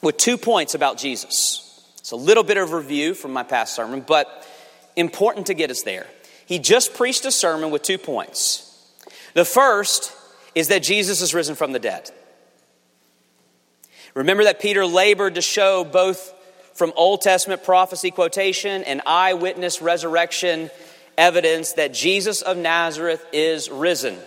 with 0.02 0.18
two 0.18 0.38
points 0.38 0.74
about 0.74 0.98
Jesus. 0.98 1.68
It's 2.02 2.12
a 2.12 2.16
little 2.16 2.44
bit 2.44 2.58
of 2.58 2.74
review 2.74 3.14
from 3.14 3.32
my 3.32 3.44
past 3.44 3.76
sermon, 3.76 4.02
but 4.06 4.48
important 4.96 5.48
to 5.48 5.54
get 5.54 5.72
us 5.72 5.84
there. 5.84 6.08
He 6.46 6.60
just 6.60 6.96
preached 6.96 7.26
a 7.26 7.32
sermon 7.32 7.72
with 7.72 7.84
two 7.84 7.98
points. 7.98 8.68
The 9.36 9.46
first 9.46 10.12
is 10.54 10.68
that 10.68 10.84
Jesus 10.84 11.22
is 11.22 11.34
risen 11.34 11.56
from 11.56 11.72
the 11.72 11.80
dead. 11.80 12.10
Remember 14.14 14.44
that 14.44 14.60
Peter 14.60 14.86
labored 14.86 15.36
to 15.36 15.42
show 15.42 15.86
both 15.86 16.34
from 16.74 16.92
Old 16.96 17.22
Testament 17.22 17.64
prophecy 17.64 18.12
quotation 18.12 18.84
and 18.84 19.02
eyewitness 19.06 19.82
resurrection 19.82 20.70
evidence 21.18 21.74
that 21.74 21.94
Jesus 21.94 22.42
of 22.42 22.58
Nazareth 22.58 23.24
is 23.32 23.70
risen. 23.70 24.18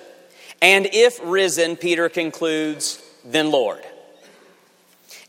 And 0.63 0.87
if 0.93 1.19
risen, 1.25 1.77
Peter 1.77 2.09
concludes, 2.09 3.03
then 3.25 3.51
Lord. 3.51 3.85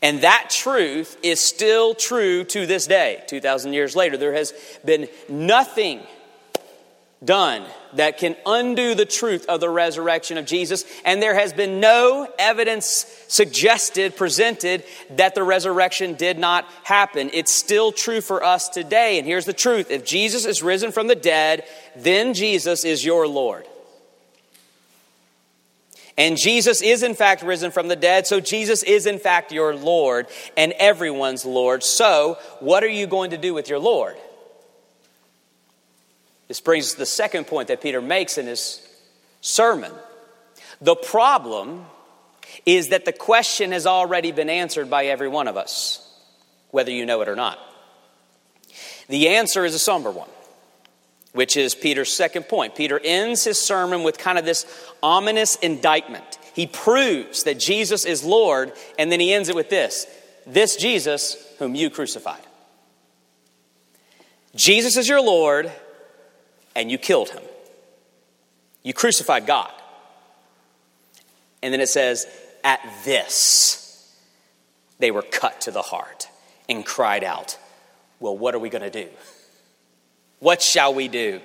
And 0.02 0.20
that 0.22 0.50
truth 0.50 1.16
is 1.22 1.40
still 1.40 1.94
true 1.94 2.44
to 2.44 2.66
this 2.66 2.86
day, 2.86 3.22
2,000 3.28 3.72
years 3.72 3.96
later. 3.96 4.16
There 4.16 4.34
has 4.34 4.52
been 4.84 5.08
nothing 5.28 6.00
done 7.24 7.64
that 7.94 8.18
can 8.18 8.36
undo 8.44 8.94
the 8.94 9.06
truth 9.06 9.46
of 9.46 9.60
the 9.60 9.70
resurrection 9.70 10.36
of 10.36 10.44
Jesus, 10.44 10.84
and 11.04 11.22
there 11.22 11.34
has 11.34 11.52
been 11.52 11.80
no 11.80 12.28
evidence 12.38 13.06
suggested, 13.28 14.16
presented, 14.16 14.84
that 15.10 15.34
the 15.34 15.42
resurrection 15.42 16.14
did 16.14 16.38
not 16.38 16.66
happen. 16.84 17.30
It's 17.32 17.52
still 17.52 17.90
true 17.90 18.20
for 18.20 18.44
us 18.44 18.68
today, 18.68 19.18
and 19.18 19.26
here's 19.26 19.46
the 19.46 19.54
truth 19.54 19.90
if 19.90 20.04
Jesus 20.04 20.44
is 20.44 20.62
risen 20.62 20.92
from 20.92 21.06
the 21.06 21.14
dead, 21.14 21.64
then 21.96 22.34
Jesus 22.34 22.84
is 22.84 23.04
your 23.04 23.26
Lord. 23.26 23.66
And 26.18 26.38
Jesus 26.38 26.80
is 26.80 27.02
in 27.02 27.14
fact 27.14 27.42
risen 27.42 27.70
from 27.70 27.88
the 27.88 27.96
dead, 27.96 28.26
so 28.26 28.40
Jesus 28.40 28.82
is 28.82 29.06
in 29.06 29.18
fact 29.18 29.52
your 29.52 29.74
Lord 29.74 30.26
and 30.56 30.72
everyone's 30.72 31.44
Lord. 31.44 31.82
So, 31.82 32.38
what 32.60 32.82
are 32.82 32.88
you 32.88 33.06
going 33.06 33.30
to 33.32 33.38
do 33.38 33.52
with 33.52 33.68
your 33.68 33.78
Lord? 33.78 34.16
This 36.48 36.60
brings 36.60 36.92
to 36.92 36.98
the 36.98 37.06
second 37.06 37.46
point 37.46 37.68
that 37.68 37.82
Peter 37.82 38.00
makes 38.00 38.38
in 38.38 38.46
his 38.46 38.86
sermon. 39.40 39.92
The 40.80 40.96
problem 40.96 41.84
is 42.64 42.88
that 42.88 43.04
the 43.04 43.12
question 43.12 43.72
has 43.72 43.86
already 43.86 44.32
been 44.32 44.48
answered 44.48 44.88
by 44.88 45.06
every 45.06 45.28
one 45.28 45.48
of 45.48 45.56
us, 45.56 46.02
whether 46.70 46.90
you 46.90 47.04
know 47.04 47.20
it 47.20 47.28
or 47.28 47.36
not. 47.36 47.58
The 49.08 49.28
answer 49.28 49.64
is 49.64 49.74
a 49.74 49.78
somber 49.78 50.10
one, 50.10 50.28
which 51.36 51.56
is 51.56 51.74
Peter's 51.74 52.12
second 52.12 52.44
point. 52.44 52.74
Peter 52.74 52.98
ends 53.02 53.44
his 53.44 53.60
sermon 53.60 54.02
with 54.02 54.16
kind 54.16 54.38
of 54.38 54.44
this 54.44 54.64
ominous 55.02 55.56
indictment. 55.56 56.38
He 56.54 56.66
proves 56.66 57.42
that 57.44 57.58
Jesus 57.58 58.06
is 58.06 58.24
Lord, 58.24 58.72
and 58.98 59.12
then 59.12 59.20
he 59.20 59.32
ends 59.32 59.48
it 59.48 59.54
with 59.54 59.70
this 59.70 60.06
this 60.46 60.76
Jesus 60.76 61.36
whom 61.58 61.74
you 61.74 61.90
crucified. 61.90 62.40
Jesus 64.54 64.96
is 64.96 65.08
your 65.08 65.20
Lord, 65.20 65.70
and 66.74 66.90
you 66.90 66.96
killed 66.96 67.28
him. 67.28 67.42
You 68.82 68.94
crucified 68.94 69.46
God. 69.46 69.72
And 71.62 71.74
then 71.74 71.80
it 71.80 71.88
says, 71.88 72.26
At 72.64 72.80
this, 73.04 74.16
they 74.98 75.10
were 75.10 75.22
cut 75.22 75.62
to 75.62 75.70
the 75.70 75.82
heart 75.82 76.28
and 76.68 76.86
cried 76.86 77.24
out, 77.24 77.58
Well, 78.20 78.38
what 78.38 78.54
are 78.54 78.58
we 78.58 78.70
going 78.70 78.90
to 78.90 79.04
do? 79.04 79.10
What 80.38 80.62
shall 80.62 80.94
we 80.94 81.08
do? 81.08 81.40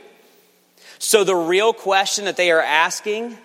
So, 0.99 1.23
the 1.23 1.35
real 1.35 1.73
question 1.73 2.25
that 2.25 2.37
they 2.37 2.51
are 2.51 2.61
asking 2.61 3.37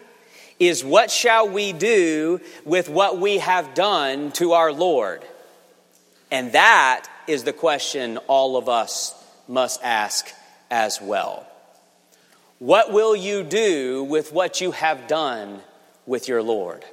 is, 0.59 0.85
What 0.85 1.11
shall 1.11 1.49
we 1.49 1.73
do 1.73 2.41
with 2.65 2.89
what 2.89 3.19
we 3.19 3.39
have 3.39 3.75
done 3.75 4.33
to 4.33 4.53
our 4.53 4.73
Lord? 4.73 5.23
And 6.31 6.53
that 6.53 7.07
is 7.27 7.45
the 7.45 7.53
question 7.53 8.19
all 8.27 8.57
of 8.57 8.69
us 8.69 9.15
must 9.49 9.83
ask 9.83 10.29
as 10.71 11.01
well. 11.01 11.47
What 12.59 12.93
will 12.93 13.15
you 13.15 13.43
do 13.43 14.05
with 14.05 14.33
what 14.33 14.61
you 14.61 14.73
have 14.73 15.07
done 15.07 15.61
with 16.07 16.27
your 16.29 16.43
Lord? 16.43 16.85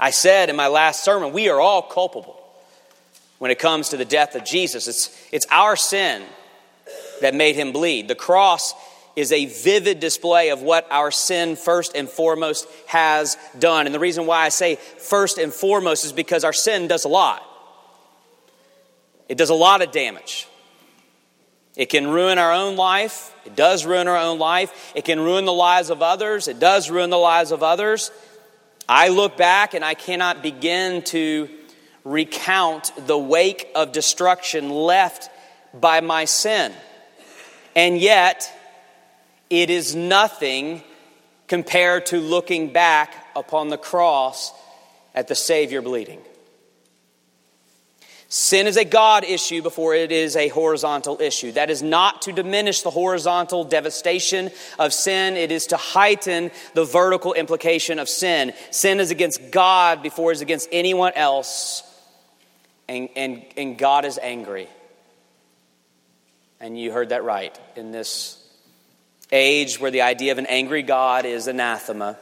I 0.00 0.10
said 0.10 0.48
in 0.48 0.56
my 0.56 0.68
last 0.68 1.04
sermon, 1.04 1.32
we 1.32 1.48
are 1.48 1.60
all 1.60 1.82
culpable 1.82 2.40
when 3.38 3.50
it 3.50 3.58
comes 3.58 3.90
to 3.90 3.96
the 3.96 4.04
death 4.04 4.34
of 4.34 4.44
Jesus. 4.44 4.88
It's, 4.88 5.28
it's 5.32 5.46
our 5.50 5.76
sin 5.76 6.22
that 7.20 7.34
made 7.34 7.56
him 7.56 7.72
bleed. 7.72 8.08
The 8.08 8.14
cross 8.14 8.74
is 9.16 9.32
a 9.32 9.46
vivid 9.46 9.98
display 9.98 10.50
of 10.50 10.62
what 10.62 10.86
our 10.90 11.10
sin 11.10 11.56
first 11.56 11.96
and 11.96 12.08
foremost 12.08 12.68
has 12.86 13.36
done. 13.58 13.86
And 13.86 13.94
the 13.94 13.98
reason 13.98 14.26
why 14.26 14.44
I 14.44 14.48
say 14.48 14.76
first 14.76 15.38
and 15.38 15.52
foremost 15.52 16.04
is 16.04 16.12
because 16.12 16.44
our 16.44 16.52
sin 16.52 16.86
does 16.86 17.04
a 17.04 17.08
lot. 17.08 17.42
It 19.28 19.36
does 19.36 19.50
a 19.50 19.54
lot 19.54 19.82
of 19.82 19.90
damage. 19.90 20.46
It 21.76 21.86
can 21.86 22.08
ruin 22.08 22.38
our 22.38 22.52
own 22.52 22.76
life. 22.76 23.34
It 23.44 23.56
does 23.56 23.84
ruin 23.84 24.08
our 24.08 24.16
own 24.16 24.38
life. 24.38 24.92
It 24.94 25.04
can 25.04 25.20
ruin 25.20 25.44
the 25.44 25.52
lives 25.52 25.90
of 25.90 26.02
others. 26.02 26.48
It 26.48 26.58
does 26.58 26.90
ruin 26.90 27.10
the 27.10 27.18
lives 27.18 27.50
of 27.50 27.62
others. 27.62 28.10
I 28.88 29.08
look 29.08 29.36
back 29.36 29.74
and 29.74 29.84
I 29.84 29.94
cannot 29.94 30.42
begin 30.42 31.02
to 31.02 31.48
recount 32.04 32.92
the 33.06 33.18
wake 33.18 33.68
of 33.74 33.92
destruction 33.92 34.70
left 34.70 35.28
by 35.74 36.00
my 36.00 36.24
sin. 36.24 36.72
And 37.78 37.96
yet, 37.96 38.52
it 39.50 39.70
is 39.70 39.94
nothing 39.94 40.82
compared 41.46 42.06
to 42.06 42.18
looking 42.18 42.72
back 42.72 43.14
upon 43.36 43.68
the 43.68 43.78
cross 43.78 44.52
at 45.14 45.28
the 45.28 45.36
Savior 45.36 45.80
bleeding. 45.80 46.20
Sin 48.28 48.66
is 48.66 48.76
a 48.76 48.84
God 48.84 49.22
issue 49.22 49.62
before 49.62 49.94
it 49.94 50.10
is 50.10 50.34
a 50.34 50.48
horizontal 50.48 51.20
issue. 51.20 51.52
That 51.52 51.70
is 51.70 51.80
not 51.80 52.22
to 52.22 52.32
diminish 52.32 52.82
the 52.82 52.90
horizontal 52.90 53.62
devastation 53.62 54.50
of 54.80 54.92
sin, 54.92 55.36
it 55.36 55.52
is 55.52 55.68
to 55.68 55.76
heighten 55.76 56.50
the 56.74 56.84
vertical 56.84 57.32
implication 57.32 58.00
of 58.00 58.08
sin. 58.08 58.54
Sin 58.72 58.98
is 58.98 59.12
against 59.12 59.52
God 59.52 60.02
before 60.02 60.32
it 60.32 60.34
is 60.34 60.40
against 60.40 60.68
anyone 60.72 61.12
else, 61.14 61.84
and, 62.88 63.08
and, 63.14 63.44
and 63.56 63.78
God 63.78 64.04
is 64.04 64.18
angry. 64.20 64.68
And 66.60 66.78
you 66.78 66.92
heard 66.92 67.10
that 67.10 67.24
right. 67.24 67.58
In 67.76 67.92
this 67.92 68.36
age 69.30 69.78
where 69.78 69.90
the 69.90 70.02
idea 70.02 70.32
of 70.32 70.38
an 70.38 70.46
angry 70.46 70.82
God 70.82 71.24
is 71.24 71.46
anathema, 71.46 72.16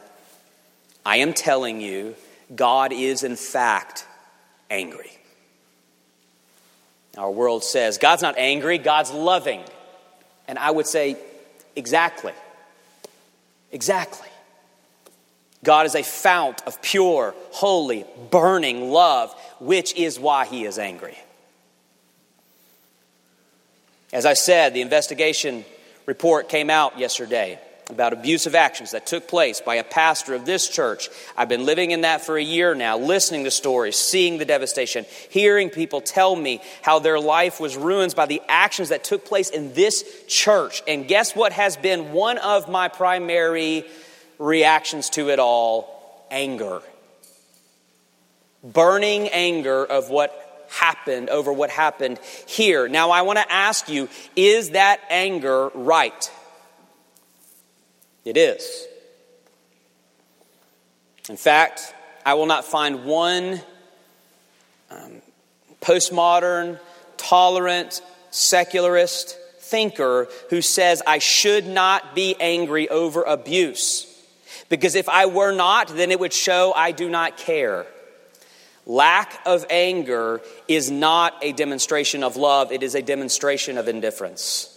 I 1.05 1.17
am 1.17 1.33
telling 1.33 1.81
you, 1.81 2.15
God 2.53 2.93
is 2.93 3.23
in 3.23 3.35
fact 3.35 4.05
angry. 4.69 5.11
Our 7.17 7.31
world 7.31 7.63
says 7.63 7.97
God's 7.97 8.21
not 8.21 8.37
angry, 8.37 8.77
God's 8.77 9.11
loving. 9.11 9.61
And 10.47 10.59
I 10.59 10.71
would 10.71 10.87
say, 10.87 11.17
exactly. 11.75 12.33
Exactly. 13.71 14.27
God 15.63 15.85
is 15.85 15.95
a 15.95 16.03
fount 16.03 16.61
of 16.65 16.81
pure, 16.81 17.33
holy, 17.51 18.05
burning 18.31 18.91
love, 18.91 19.33
which 19.59 19.95
is 19.95 20.19
why 20.19 20.45
he 20.45 20.65
is 20.65 20.77
angry. 20.77 21.17
As 24.13 24.25
I 24.25 24.33
said, 24.33 24.73
the 24.73 24.81
investigation 24.81 25.65
report 26.05 26.49
came 26.49 26.69
out 26.69 26.97
yesterday 26.97 27.59
about 27.89 28.11
abusive 28.11 28.53
actions 28.53 28.91
that 28.91 29.05
took 29.05 29.27
place 29.29 29.61
by 29.61 29.75
a 29.75 29.83
pastor 29.83 30.33
of 30.33 30.45
this 30.45 30.67
church. 30.67 31.09
I've 31.37 31.47
been 31.47 31.65
living 31.65 31.91
in 31.91 32.01
that 32.01 32.19
for 32.21 32.37
a 32.37 32.43
year 32.43 32.75
now, 32.75 32.97
listening 32.97 33.45
to 33.45 33.51
stories, 33.51 33.95
seeing 33.95 34.37
the 34.37 34.45
devastation, 34.45 35.05
hearing 35.29 35.69
people 35.69 36.01
tell 36.01 36.35
me 36.35 36.61
how 36.81 36.99
their 36.99 37.19
life 37.19 37.61
was 37.61 37.77
ruined 37.77 38.13
by 38.13 38.25
the 38.25 38.41
actions 38.49 38.89
that 38.89 39.05
took 39.05 39.23
place 39.25 39.49
in 39.49 39.73
this 39.73 40.03
church. 40.27 40.83
And 40.85 41.07
guess 41.07 41.33
what 41.33 41.53
has 41.53 41.77
been 41.77 42.11
one 42.11 42.37
of 42.39 42.69
my 42.69 42.89
primary 42.89 43.85
reactions 44.37 45.09
to 45.11 45.29
it 45.29 45.39
all? 45.39 46.25
Anger. 46.29 46.81
burning 48.63 49.29
anger 49.29 49.85
of 49.85 50.09
what 50.09 50.46
happened 50.69 51.29
over 51.29 51.51
what 51.51 51.69
happened 51.69 52.19
here. 52.45 52.87
Now, 52.87 53.11
I 53.11 53.21
want 53.21 53.39
to 53.39 53.51
ask 53.51 53.89
you 53.89 54.09
is 54.35 54.71
that 54.71 55.01
anger 55.09 55.69
right? 55.73 56.31
It 58.25 58.37
is. 58.37 58.85
In 61.29 61.37
fact, 61.37 61.93
I 62.25 62.33
will 62.33 62.45
not 62.45 62.65
find 62.65 63.05
one 63.05 63.61
um, 64.89 65.21
postmodern, 65.81 66.79
tolerant, 67.17 68.01
secularist 68.31 69.37
thinker 69.59 70.27
who 70.49 70.61
says 70.61 71.01
I 71.05 71.19
should 71.19 71.67
not 71.67 72.15
be 72.15 72.35
angry 72.39 72.89
over 72.89 73.23
abuse. 73.23 74.05
Because 74.69 74.95
if 74.95 75.07
I 75.07 75.25
were 75.25 75.53
not, 75.53 75.89
then 75.89 76.11
it 76.11 76.19
would 76.19 76.33
show 76.33 76.73
I 76.75 76.91
do 76.91 77.09
not 77.09 77.37
care. 77.37 77.85
Lack 78.87 79.41
of 79.45 79.65
anger 79.69 80.41
is 80.69 80.89
not 80.89 81.35
a 81.41 81.51
demonstration 81.51 82.23
of 82.23 82.37
love, 82.37 82.71
it 82.71 82.83
is 82.83 82.95
a 82.95 83.01
demonstration 83.01 83.77
of 83.77 83.89
indifference. 83.89 84.73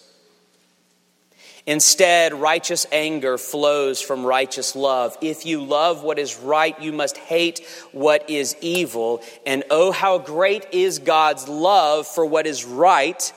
Instead, 1.65 2.35
righteous 2.35 2.87
anger 2.91 3.39
flows 3.39 4.01
from 4.01 4.27
righteous 4.27 4.75
love. 4.75 5.17
If 5.21 5.47
you 5.47 5.63
love 5.63 6.03
what 6.03 6.19
is 6.19 6.37
right, 6.39 6.81
you 6.83 6.91
must 6.91 7.17
hate 7.17 7.65
what 7.93 8.29
is 8.29 8.57
evil. 8.61 9.23
And 9.47 9.63
oh, 9.71 9.93
how 9.93 10.19
great 10.19 10.67
is 10.73 10.99
God's 10.99 11.49
love 11.49 12.09
for 12.09 12.27
what 12.27 12.49
is 12.49 12.65
right. 12.65 13.33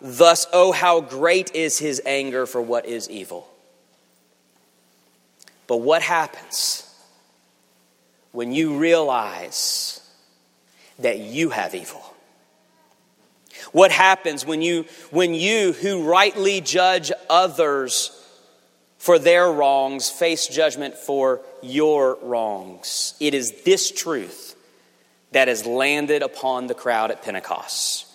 Thus, 0.00 0.46
oh, 0.54 0.72
how 0.72 1.02
great 1.02 1.54
is 1.54 1.78
his 1.78 2.00
anger 2.06 2.46
for 2.46 2.62
what 2.62 2.86
is 2.86 3.10
evil. 3.10 3.46
But 5.66 5.78
what 5.78 6.00
happens 6.00 6.90
when 8.32 8.52
you 8.52 8.78
realize 8.78 10.00
that 10.98 11.18
you 11.18 11.50
have 11.50 11.74
evil? 11.74 12.02
What 13.72 13.90
happens 13.90 14.44
when 14.44 14.62
you, 14.62 14.86
when 15.10 15.34
you 15.34 15.72
who 15.72 16.04
rightly 16.04 16.60
judge 16.60 17.12
others 17.28 18.10
for 18.98 19.18
their 19.18 19.50
wrongs 19.50 20.10
face 20.10 20.46
judgment 20.48 20.94
for 20.94 21.40
your 21.62 22.18
wrongs? 22.22 23.14
It 23.20 23.34
is 23.34 23.62
this 23.62 23.90
truth 23.90 24.56
that 25.32 25.48
has 25.48 25.66
landed 25.66 26.22
upon 26.22 26.66
the 26.66 26.74
crowd 26.74 27.10
at 27.10 27.22
Pentecost. 27.22 28.06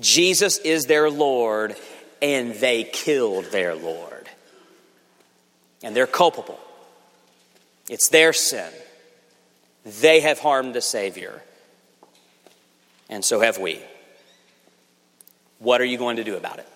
Jesus 0.00 0.58
is 0.58 0.86
their 0.86 1.10
Lord, 1.10 1.76
and 2.20 2.54
they 2.54 2.84
killed 2.84 3.46
their 3.46 3.74
Lord. 3.74 4.28
And 5.82 5.94
they're 5.94 6.06
culpable. 6.06 6.58
It's 7.88 8.08
their 8.08 8.32
sin. 8.32 8.70
They 9.84 10.20
have 10.20 10.38
harmed 10.38 10.74
the 10.74 10.80
Savior, 10.80 11.42
and 13.08 13.24
so 13.24 13.40
have 13.40 13.58
we. 13.58 13.80
What 15.58 15.80
are 15.80 15.84
you 15.84 15.98
going 15.98 16.16
to 16.16 16.24
do 16.24 16.36
about 16.36 16.58
it? 16.58 16.68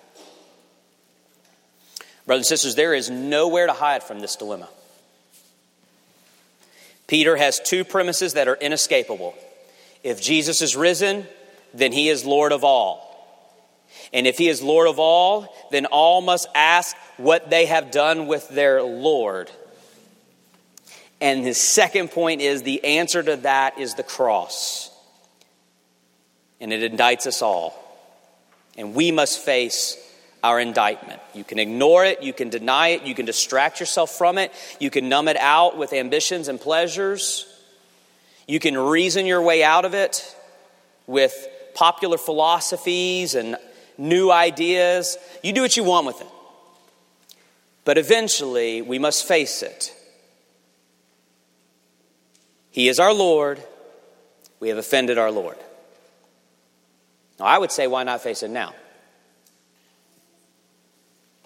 Brothers 2.27 2.51
and 2.51 2.59
sisters, 2.59 2.75
there 2.75 2.95
is 2.95 3.11
nowhere 3.11 3.67
to 3.67 3.73
hide 3.73 4.03
from 4.03 4.21
this 4.21 4.37
dilemma. 4.37 4.69
Peter 7.07 7.35
has 7.35 7.59
two 7.59 7.85
premises 7.85 8.35
that 8.35 8.47
are 8.47 8.55
inescapable. 8.55 9.35
If 10.05 10.23
Jesus 10.23 10.63
is 10.63 10.77
risen, 10.77 11.27
then 11.75 11.93
he 11.93 12.09
is 12.09 12.25
Lord 12.25 12.53
of 12.53 12.63
all. 12.63 13.07
And 14.13 14.27
if 14.27 14.39
he 14.39 14.49
is 14.49 14.63
Lord 14.63 14.89
of 14.89 14.99
all, 14.99 15.55
then 15.71 15.87
all 15.87 16.21
must 16.21 16.49
ask 16.55 16.97
what 17.17 17.51
they 17.51 17.67
have 17.67 17.91
done 17.91 18.27
with 18.27 18.49
their 18.49 18.83
Lord. 18.83 19.51
And 21.21 21.45
his 21.45 21.59
second 21.59 22.11
point 22.11 22.41
is 22.41 22.63
the 22.63 22.85
answer 22.85 23.23
to 23.23 23.37
that 23.39 23.79
is 23.79 23.95
the 23.95 24.03
cross. 24.03 24.90
And 26.61 26.73
it 26.73 26.93
indicts 26.93 27.27
us 27.27 27.43
all 27.43 27.81
and 28.77 28.95
we 28.95 29.11
must 29.11 29.41
face 29.41 29.99
our 30.43 30.59
indictment. 30.59 31.21
You 31.35 31.45
can 31.45 31.59
ignore 31.59 32.05
it, 32.05 32.23
you 32.23 32.33
can 32.33 32.49
deny 32.49 32.89
it, 32.89 33.03
you 33.03 33.15
can 33.15 33.27
distract 33.27 33.79
yourself 33.79 34.11
from 34.11 34.39
it, 34.39 34.53
you 34.79 34.91
can 34.91 35.09
numb 35.09 35.29
it 35.29 35.37
out 35.37 35.77
with 35.77 35.93
ambitions 35.93 36.49
and 36.49 36.59
pleasures, 36.59 37.47
you 38.49 38.59
can 38.59 38.77
reason 38.77 39.27
your 39.27 39.43
way 39.43 39.63
out 39.63 39.85
of 39.85 39.95
it 39.95 40.35
with 41.07 41.47
popular 41.75 42.17
philosophies 42.17 43.35
and 43.35 43.57
new 43.99 44.31
ideas. 44.31 45.19
You 45.43 45.53
do 45.53 45.61
what 45.61 45.77
you 45.77 45.85
want 45.85 46.07
with 46.07 46.21
it. 46.21 46.27
But 47.85 47.97
eventually, 47.97 48.83
we 48.83 48.99
must 48.99 49.27
face 49.27 49.63
it. 49.63 49.95
He 52.71 52.89
is 52.89 52.99
our 52.99 53.13
Lord. 53.13 53.63
We 54.59 54.69
have 54.71 54.79
offended 54.79 55.17
our 55.17 55.31
Lord. 55.31 55.57
Now, 57.41 57.47
I 57.47 57.57
would 57.57 57.73
say, 57.73 57.87
why 57.87 58.03
not 58.03 58.21
face 58.21 58.43
it 58.43 58.51
now? 58.51 58.75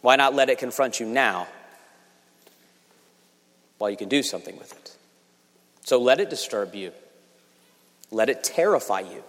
Why 0.00 0.16
not 0.16 0.34
let 0.34 0.50
it 0.50 0.58
confront 0.58 0.98
you 0.98 1.06
now 1.06 1.46
while 3.78 3.90
you 3.90 3.96
can 3.96 4.08
do 4.08 4.22
something 4.22 4.58
with 4.58 4.72
it? 4.72 4.96
So 5.84 6.00
let 6.00 6.18
it 6.18 6.28
disturb 6.28 6.74
you, 6.74 6.92
let 8.10 8.28
it 8.28 8.42
terrify 8.42 9.00
you. 9.00 9.22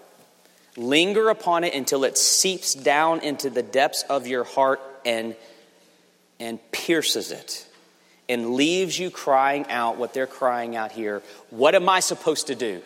Linger 0.75 1.29
upon 1.29 1.63
it 1.63 1.73
until 1.73 2.03
it 2.03 2.17
seeps 2.17 2.73
down 2.73 3.21
into 3.21 3.49
the 3.49 3.63
depths 3.63 4.03
of 4.09 4.27
your 4.27 4.43
heart 4.43 4.81
and, 5.05 5.35
and 6.37 6.59
pierces 6.71 7.31
it 7.31 7.65
and 8.27 8.55
leaves 8.55 8.99
you 8.99 9.09
crying 9.09 9.65
out 9.69 9.97
what 9.97 10.13
they're 10.13 10.27
crying 10.27 10.75
out 10.75 10.91
here 10.91 11.21
What 11.51 11.75
am 11.75 11.87
I 11.87 12.01
supposed 12.01 12.47
to 12.47 12.55
do? 12.55 12.81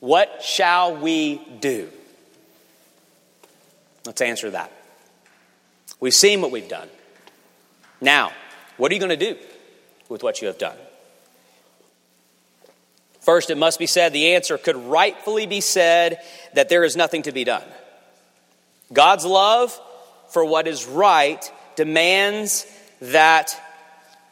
What 0.00 0.42
shall 0.42 0.96
we 0.96 1.36
do? 1.60 1.90
Let's 4.06 4.20
answer 4.20 4.50
that. 4.50 4.72
We've 6.00 6.14
seen 6.14 6.40
what 6.40 6.50
we've 6.50 6.68
done. 6.68 6.88
Now, 8.00 8.32
what 8.76 8.90
are 8.90 8.94
you 8.94 9.00
going 9.00 9.16
to 9.18 9.34
do 9.34 9.38
with 10.08 10.22
what 10.22 10.40
you 10.40 10.48
have 10.48 10.58
done? 10.58 10.76
First, 13.20 13.50
it 13.50 13.58
must 13.58 13.78
be 13.78 13.86
said 13.86 14.12
the 14.12 14.34
answer 14.34 14.56
could 14.56 14.76
rightfully 14.76 15.46
be 15.46 15.60
said 15.60 16.20
that 16.54 16.70
there 16.70 16.84
is 16.84 16.96
nothing 16.96 17.22
to 17.22 17.32
be 17.32 17.44
done. 17.44 17.64
God's 18.92 19.26
love 19.26 19.78
for 20.30 20.44
what 20.44 20.66
is 20.66 20.86
right 20.86 21.52
demands 21.76 22.66
that 23.00 23.60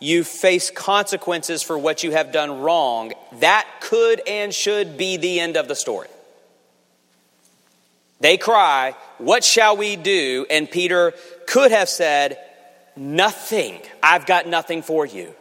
you 0.00 0.24
face 0.24 0.70
consequences 0.70 1.62
for 1.62 1.76
what 1.76 2.02
you 2.02 2.12
have 2.12 2.32
done 2.32 2.60
wrong. 2.60 3.12
That 3.40 3.66
could 3.80 4.20
and 4.26 4.54
should 4.54 4.96
be 4.96 5.16
the 5.16 5.40
end 5.40 5.56
of 5.56 5.68
the 5.68 5.74
story. 5.74 6.08
They 8.20 8.36
cry, 8.36 8.94
What 9.18 9.44
shall 9.44 9.76
we 9.76 9.96
do? 9.96 10.46
And 10.48 10.70
Peter 10.70 11.12
could 11.46 11.70
have 11.70 11.88
said, 11.88 12.38
Nothing. 12.96 13.80
I've 14.02 14.26
got 14.26 14.48
nothing 14.48 14.82
for 14.82 15.06
you. 15.06 15.34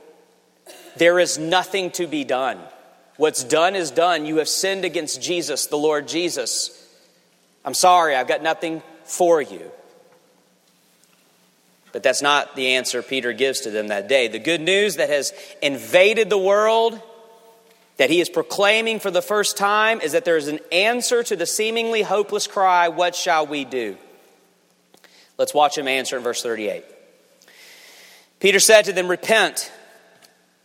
There 0.97 1.19
is 1.19 1.37
nothing 1.39 1.91
to 1.91 2.05
be 2.05 2.23
done. 2.23 2.59
What's 3.17 3.43
done 3.43 3.75
is 3.75 3.89
done. 3.89 4.25
You 4.27 4.37
have 4.37 4.47
sinned 4.47 4.85
against 4.85 5.21
Jesus, 5.21 5.65
the 5.65 5.77
Lord 5.77 6.07
Jesus. 6.07 6.73
I'm 7.65 7.73
sorry, 7.73 8.15
I've 8.15 8.27
got 8.27 8.43
nothing 8.43 8.83
for 9.05 9.41
you. 9.41 9.71
But 11.91 12.03
that's 12.03 12.21
not 12.21 12.55
the 12.55 12.75
answer 12.75 13.01
Peter 13.01 13.33
gives 13.33 13.61
to 13.61 13.71
them 13.71 13.87
that 13.87 14.07
day. 14.07 14.27
The 14.27 14.39
good 14.39 14.61
news 14.61 14.97
that 14.97 15.09
has 15.09 15.33
invaded 15.61 16.29
the 16.29 16.37
world 16.37 17.01
that 17.97 18.09
he 18.09 18.21
is 18.21 18.29
proclaiming 18.29 18.99
for 18.99 19.11
the 19.11 19.21
first 19.21 19.57
time 19.57 20.01
is 20.01 20.11
that 20.11 20.23
there 20.23 20.37
is 20.37 20.47
an 20.47 20.59
answer 20.71 21.23
to 21.23 21.35
the 21.35 21.45
seemingly 21.45 22.03
hopeless 22.03 22.47
cry, 22.47 22.87
What 22.87 23.15
shall 23.15 23.45
we 23.45 23.65
do? 23.65 23.97
Let's 25.37 25.53
watch 25.53 25.77
him 25.77 25.87
answer 25.87 26.17
in 26.17 26.23
verse 26.23 26.41
38. 26.41 26.83
Peter 28.39 28.59
said 28.59 28.83
to 28.85 28.93
them, 28.93 29.07
Repent 29.07 29.71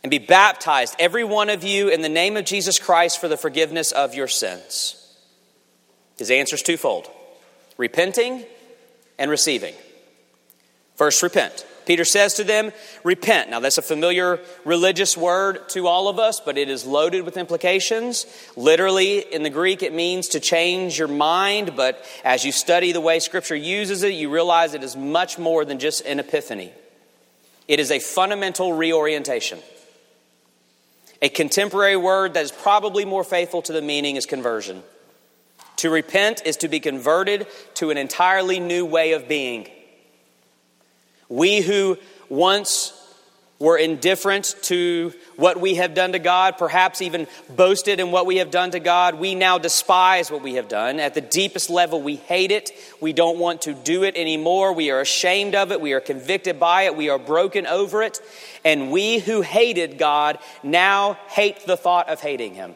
and 0.03 0.09
be 0.09 0.19
baptized, 0.19 0.95
every 0.99 1.23
one 1.23 1.49
of 1.49 1.63
you, 1.63 1.89
in 1.89 2.01
the 2.01 2.09
name 2.09 2.37
of 2.37 2.45
Jesus 2.45 2.77
Christ 2.77 3.19
for 3.19 3.27
the 3.27 3.37
forgiveness 3.37 3.91
of 3.91 4.13
your 4.13 4.27
sins. 4.27 4.99
His 6.17 6.29
answer 6.31 6.55
is 6.55 6.61
twofold 6.61 7.09
repenting 7.77 8.45
and 9.17 9.31
receiving. 9.31 9.73
First, 10.95 11.23
repent. 11.23 11.65
Peter 11.85 12.05
says 12.05 12.35
to 12.35 12.43
them, 12.43 12.71
Repent. 13.03 13.49
Now, 13.49 13.59
that's 13.59 13.77
a 13.77 13.81
familiar 13.81 14.39
religious 14.65 15.17
word 15.17 15.67
to 15.69 15.87
all 15.87 16.07
of 16.07 16.19
us, 16.19 16.39
but 16.39 16.57
it 16.57 16.69
is 16.69 16.85
loaded 16.85 17.25
with 17.25 17.37
implications. 17.37 18.25
Literally, 18.55 19.19
in 19.19 19.43
the 19.43 19.49
Greek, 19.49 19.83
it 19.83 19.93
means 19.93 20.29
to 20.29 20.39
change 20.39 20.97
your 20.97 21.07
mind, 21.07 21.75
but 21.75 22.03
as 22.23 22.45
you 22.45 22.51
study 22.51 22.91
the 22.91 23.01
way 23.01 23.19
Scripture 23.19 23.55
uses 23.55 24.03
it, 24.03 24.13
you 24.13 24.29
realize 24.29 24.73
it 24.73 24.83
is 24.83 24.95
much 24.95 25.37
more 25.37 25.65
than 25.65 25.79
just 25.79 26.05
an 26.05 26.19
epiphany. 26.19 26.71
It 27.67 27.79
is 27.79 27.91
a 27.91 27.99
fundamental 27.99 28.73
reorientation. 28.73 29.59
A 31.21 31.29
contemporary 31.29 31.95
word 31.95 32.33
that 32.33 32.43
is 32.43 32.51
probably 32.51 33.05
more 33.05 33.23
faithful 33.23 33.61
to 33.63 33.73
the 33.73 33.81
meaning 33.81 34.17
is 34.17 34.25
conversion. 34.25 34.83
To 35.77 35.89
repent 35.89 36.41
is 36.45 36.57
to 36.57 36.67
be 36.67 36.79
converted 36.79 37.47
to 37.75 37.89
an 37.89 37.97
entirely 37.97 38.59
new 38.59 38.85
way 38.85 39.13
of 39.13 39.27
being. 39.27 39.69
We 41.29 41.61
who 41.61 41.97
once 42.29 42.93
we're 43.63 43.77
indifferent 43.77 44.55
to 44.63 45.13
what 45.37 45.57
we 45.57 45.75
have 45.75 45.93
done 45.93 46.11
to 46.11 46.19
God, 46.19 46.57
perhaps 46.57 47.01
even 47.01 47.27
boasted 47.49 48.01
in 48.01 48.11
what 48.11 48.25
we 48.25 48.37
have 48.37 48.51
done 48.51 48.71
to 48.71 48.79
God. 48.81 49.15
We 49.15 49.35
now 49.35 49.57
despise 49.57 50.29
what 50.29 50.41
we 50.41 50.55
have 50.55 50.67
done. 50.67 50.99
At 50.99 51.13
the 51.13 51.21
deepest 51.21 51.69
level, 51.69 52.01
we 52.01 52.17
hate 52.17 52.51
it. 52.51 52.71
We 52.99 53.13
don't 53.13 53.39
want 53.39 53.61
to 53.61 53.73
do 53.73 54.03
it 54.03 54.17
anymore. 54.17 54.73
We 54.73 54.91
are 54.91 54.99
ashamed 54.99 55.55
of 55.55 55.71
it. 55.71 55.79
We 55.79 55.93
are 55.93 56.01
convicted 56.01 56.59
by 56.59 56.83
it. 56.83 56.97
We 56.97 57.07
are 57.07 57.17
broken 57.17 57.65
over 57.65 58.03
it. 58.03 58.19
And 58.65 58.91
we 58.91 59.19
who 59.19 59.41
hated 59.41 59.97
God 59.97 60.39
now 60.61 61.13
hate 61.29 61.65
the 61.65 61.77
thought 61.77 62.09
of 62.09 62.19
hating 62.19 62.55
Him. 62.55 62.75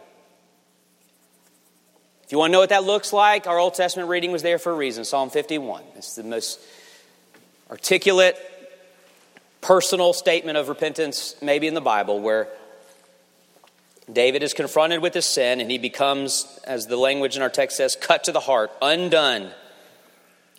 If 2.24 2.32
you 2.32 2.38
want 2.38 2.52
to 2.52 2.54
know 2.54 2.60
what 2.60 2.70
that 2.70 2.86
looks 2.86 3.12
like, 3.12 3.46
our 3.46 3.60
Old 3.60 3.74
Testament 3.74 4.08
reading 4.08 4.32
was 4.32 4.42
there 4.42 4.58
for 4.58 4.72
a 4.72 4.76
reason 4.76 5.04
Psalm 5.04 5.30
51. 5.30 5.84
It's 5.96 6.16
the 6.16 6.24
most 6.24 6.62
articulate, 7.70 8.38
personal 9.62 10.14
statement 10.14 10.58
of 10.58 10.70
repentance, 10.70 11.36
maybe 11.42 11.68
in 11.68 11.74
the 11.74 11.82
Bible, 11.82 12.20
where 12.20 12.48
David 14.12 14.42
is 14.42 14.54
confronted 14.54 15.02
with 15.02 15.14
his 15.14 15.26
sin 15.26 15.60
and 15.60 15.70
he 15.70 15.78
becomes, 15.78 16.60
as 16.66 16.88
the 16.88 16.96
language 16.96 17.36
in 17.36 17.42
our 17.42 17.50
text 17.50 17.78
says, 17.78 17.98
cut 18.00 18.24
to 18.26 18.32
the 18.32 18.40
heart, 18.40 18.72
undone, 18.82 19.52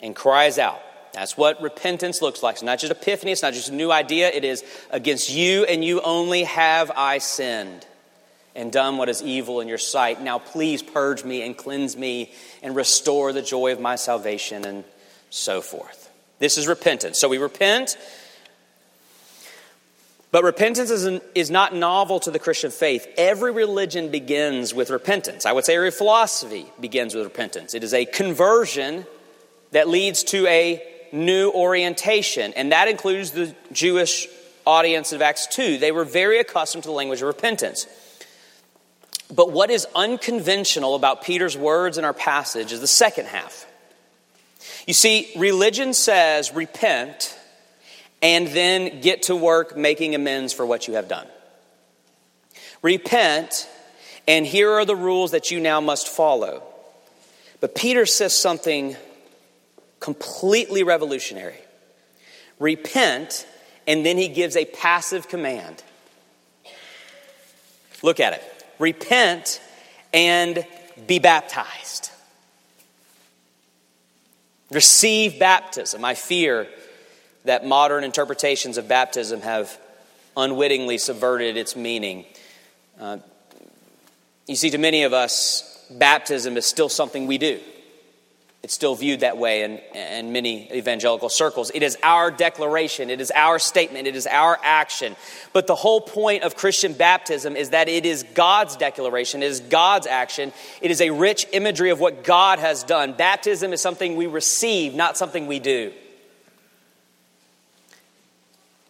and 0.02 0.14
cries 0.14 0.58
out. 0.58 0.80
That's 1.14 1.36
what 1.36 1.62
repentance 1.62 2.20
looks 2.20 2.42
like. 2.42 2.56
It's 2.56 2.62
not 2.62 2.78
just 2.78 2.92
epiphany, 2.92 3.32
it's 3.32 3.42
not 3.42 3.54
just 3.54 3.70
a 3.70 3.74
new 3.74 3.90
idea. 3.90 4.28
It 4.28 4.44
is 4.44 4.62
against 4.90 5.30
you 5.30 5.64
and 5.64 5.82
you 5.82 6.02
only 6.02 6.44
have 6.44 6.90
I 6.94 7.18
sinned 7.18 7.86
and 8.54 8.70
done 8.70 8.98
what 8.98 9.08
is 9.08 9.22
evil 9.22 9.60
in 9.60 9.68
your 9.68 9.78
sight. 9.78 10.20
Now 10.20 10.38
please 10.38 10.82
purge 10.82 11.24
me 11.24 11.42
and 11.42 11.56
cleanse 11.56 11.96
me 11.96 12.32
and 12.62 12.76
restore 12.76 13.32
the 13.32 13.42
joy 13.42 13.72
of 13.72 13.80
my 13.80 13.96
salvation 13.96 14.66
and 14.66 14.84
so 15.30 15.62
forth. 15.62 16.07
This 16.38 16.58
is 16.58 16.66
repentance. 16.66 17.18
So 17.18 17.28
we 17.28 17.38
repent 17.38 17.96
but 20.30 20.44
repentance 20.44 20.90
is, 20.90 21.06
an, 21.06 21.20
is 21.34 21.50
not 21.50 21.74
novel 21.74 22.20
to 22.20 22.30
the 22.30 22.38
Christian 22.38 22.70
faith. 22.70 23.06
Every 23.16 23.50
religion 23.50 24.10
begins 24.10 24.74
with 24.74 24.90
repentance. 24.90 25.46
I 25.46 25.52
would 25.52 25.64
say 25.64 25.76
every 25.76 25.90
philosophy 25.90 26.66
begins 26.78 27.14
with 27.14 27.24
repentance. 27.24 27.74
It 27.74 27.82
is 27.82 27.94
a 27.94 28.04
conversion 28.04 29.06
that 29.72 29.88
leads 29.88 30.24
to 30.24 30.46
a 30.46 30.82
new 31.12 31.50
orientation, 31.50 32.52
and 32.54 32.72
that 32.72 32.88
includes 32.88 33.30
the 33.30 33.54
Jewish 33.72 34.28
audience 34.66 35.12
of 35.12 35.22
Acts 35.22 35.46
2. 35.46 35.78
They 35.78 35.92
were 35.92 36.04
very 36.04 36.40
accustomed 36.40 36.84
to 36.84 36.90
the 36.90 36.94
language 36.94 37.22
of 37.22 37.28
repentance. 37.28 37.86
But 39.34 39.50
what 39.50 39.70
is 39.70 39.86
unconventional 39.94 40.94
about 40.94 41.22
Peter's 41.22 41.56
words 41.56 41.96
in 41.96 42.04
our 42.04 42.12
passage 42.12 42.72
is 42.72 42.82
the 42.82 42.86
second 42.86 43.26
half. 43.26 43.64
You 44.88 44.94
see, 44.94 45.30
religion 45.36 45.92
says, 45.92 46.54
repent 46.54 47.38
and 48.22 48.48
then 48.48 49.02
get 49.02 49.24
to 49.24 49.36
work 49.36 49.76
making 49.76 50.14
amends 50.14 50.54
for 50.54 50.64
what 50.64 50.88
you 50.88 50.94
have 50.94 51.08
done. 51.08 51.26
Repent, 52.80 53.68
and 54.26 54.46
here 54.46 54.72
are 54.72 54.86
the 54.86 54.96
rules 54.96 55.32
that 55.32 55.50
you 55.50 55.60
now 55.60 55.82
must 55.82 56.08
follow. 56.08 56.62
But 57.60 57.74
Peter 57.74 58.06
says 58.06 58.34
something 58.34 58.96
completely 60.00 60.84
revolutionary. 60.84 61.60
Repent, 62.58 63.46
and 63.86 64.06
then 64.06 64.16
he 64.16 64.28
gives 64.28 64.56
a 64.56 64.64
passive 64.64 65.28
command. 65.28 65.84
Look 68.02 68.20
at 68.20 68.32
it. 68.32 68.64
Repent 68.78 69.60
and 70.14 70.64
be 71.06 71.18
baptized. 71.18 72.07
Receive 74.70 75.38
baptism. 75.38 76.04
I 76.04 76.14
fear 76.14 76.68
that 77.44 77.64
modern 77.64 78.04
interpretations 78.04 78.76
of 78.76 78.88
baptism 78.88 79.40
have 79.40 79.78
unwittingly 80.36 80.98
subverted 80.98 81.56
its 81.56 81.74
meaning. 81.74 82.26
Uh, 83.00 83.18
you 84.46 84.56
see, 84.56 84.70
to 84.70 84.78
many 84.78 85.02
of 85.04 85.12
us, 85.12 85.86
baptism 85.90 86.56
is 86.56 86.66
still 86.66 86.88
something 86.88 87.26
we 87.26 87.38
do. 87.38 87.60
It's 88.62 88.74
still 88.74 88.96
viewed 88.96 89.20
that 89.20 89.38
way 89.38 89.62
in, 89.62 89.78
in 89.94 90.32
many 90.32 90.70
evangelical 90.72 91.28
circles. 91.28 91.70
It 91.72 91.84
is 91.84 91.96
our 92.02 92.30
declaration, 92.30 93.08
it 93.08 93.20
is 93.20 93.30
our 93.30 93.60
statement, 93.60 94.08
it 94.08 94.16
is 94.16 94.26
our 94.26 94.58
action. 94.62 95.14
But 95.52 95.68
the 95.68 95.76
whole 95.76 96.00
point 96.00 96.42
of 96.42 96.56
Christian 96.56 96.92
baptism 96.92 97.54
is 97.54 97.70
that 97.70 97.88
it 97.88 98.04
is 98.04 98.24
God's 98.34 98.76
declaration, 98.76 99.44
it 99.44 99.46
is 99.46 99.60
God's 99.60 100.08
action, 100.08 100.52
it 100.80 100.90
is 100.90 101.00
a 101.00 101.10
rich 101.10 101.46
imagery 101.52 101.90
of 101.90 102.00
what 102.00 102.24
God 102.24 102.58
has 102.58 102.82
done. 102.82 103.12
Baptism 103.12 103.72
is 103.72 103.80
something 103.80 104.16
we 104.16 104.26
receive, 104.26 104.92
not 104.92 105.16
something 105.16 105.46
we 105.46 105.60
do. 105.60 105.92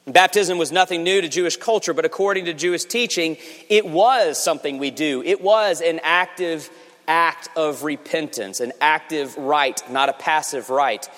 Baptism 0.06 0.56
was 0.56 0.72
nothing 0.72 1.04
new 1.04 1.20
to 1.20 1.28
Jewish 1.28 1.58
culture, 1.58 1.92
but 1.92 2.06
according 2.06 2.46
to 2.46 2.54
Jewish 2.54 2.84
teaching, 2.84 3.36
it 3.68 3.86
was 3.86 4.42
something 4.42 4.78
we 4.78 4.90
do. 4.90 5.22
It 5.22 5.42
was 5.42 5.82
an 5.82 6.00
active 6.02 6.70
act 7.08 7.48
of 7.56 7.82
repentance, 7.82 8.60
an 8.60 8.72
active 8.80 9.36
rite, 9.36 9.82
not 9.90 10.08
a 10.08 10.12
passive 10.12 10.70
rite. 10.70 11.08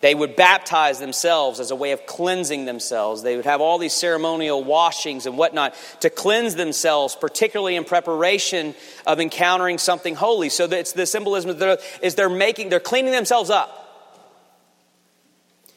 They 0.00 0.16
would 0.16 0.34
baptize 0.34 0.98
themselves 0.98 1.60
as 1.60 1.70
a 1.70 1.76
way 1.76 1.92
of 1.92 2.06
cleansing 2.06 2.64
themselves. 2.64 3.22
They 3.22 3.36
would 3.36 3.44
have 3.44 3.60
all 3.60 3.78
these 3.78 3.92
ceremonial 3.92 4.64
washings 4.64 5.26
and 5.26 5.38
whatnot 5.38 5.76
to 6.00 6.10
cleanse 6.10 6.56
themselves, 6.56 7.14
particularly 7.14 7.76
in 7.76 7.84
preparation 7.84 8.74
of 9.06 9.20
encountering 9.20 9.78
something 9.78 10.16
holy. 10.16 10.48
So 10.48 10.64
it's 10.64 10.92
the 10.92 11.06
symbolism 11.06 11.56
is 12.02 12.16
they're 12.16 12.28
making, 12.28 12.68
they're 12.68 12.80
cleaning 12.80 13.12
themselves 13.12 13.48
up. 13.48 13.78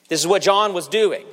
This 0.09 0.19
is 0.19 0.27
what 0.27 0.41
John 0.41 0.73
was 0.73 0.87
doing. 0.87 1.25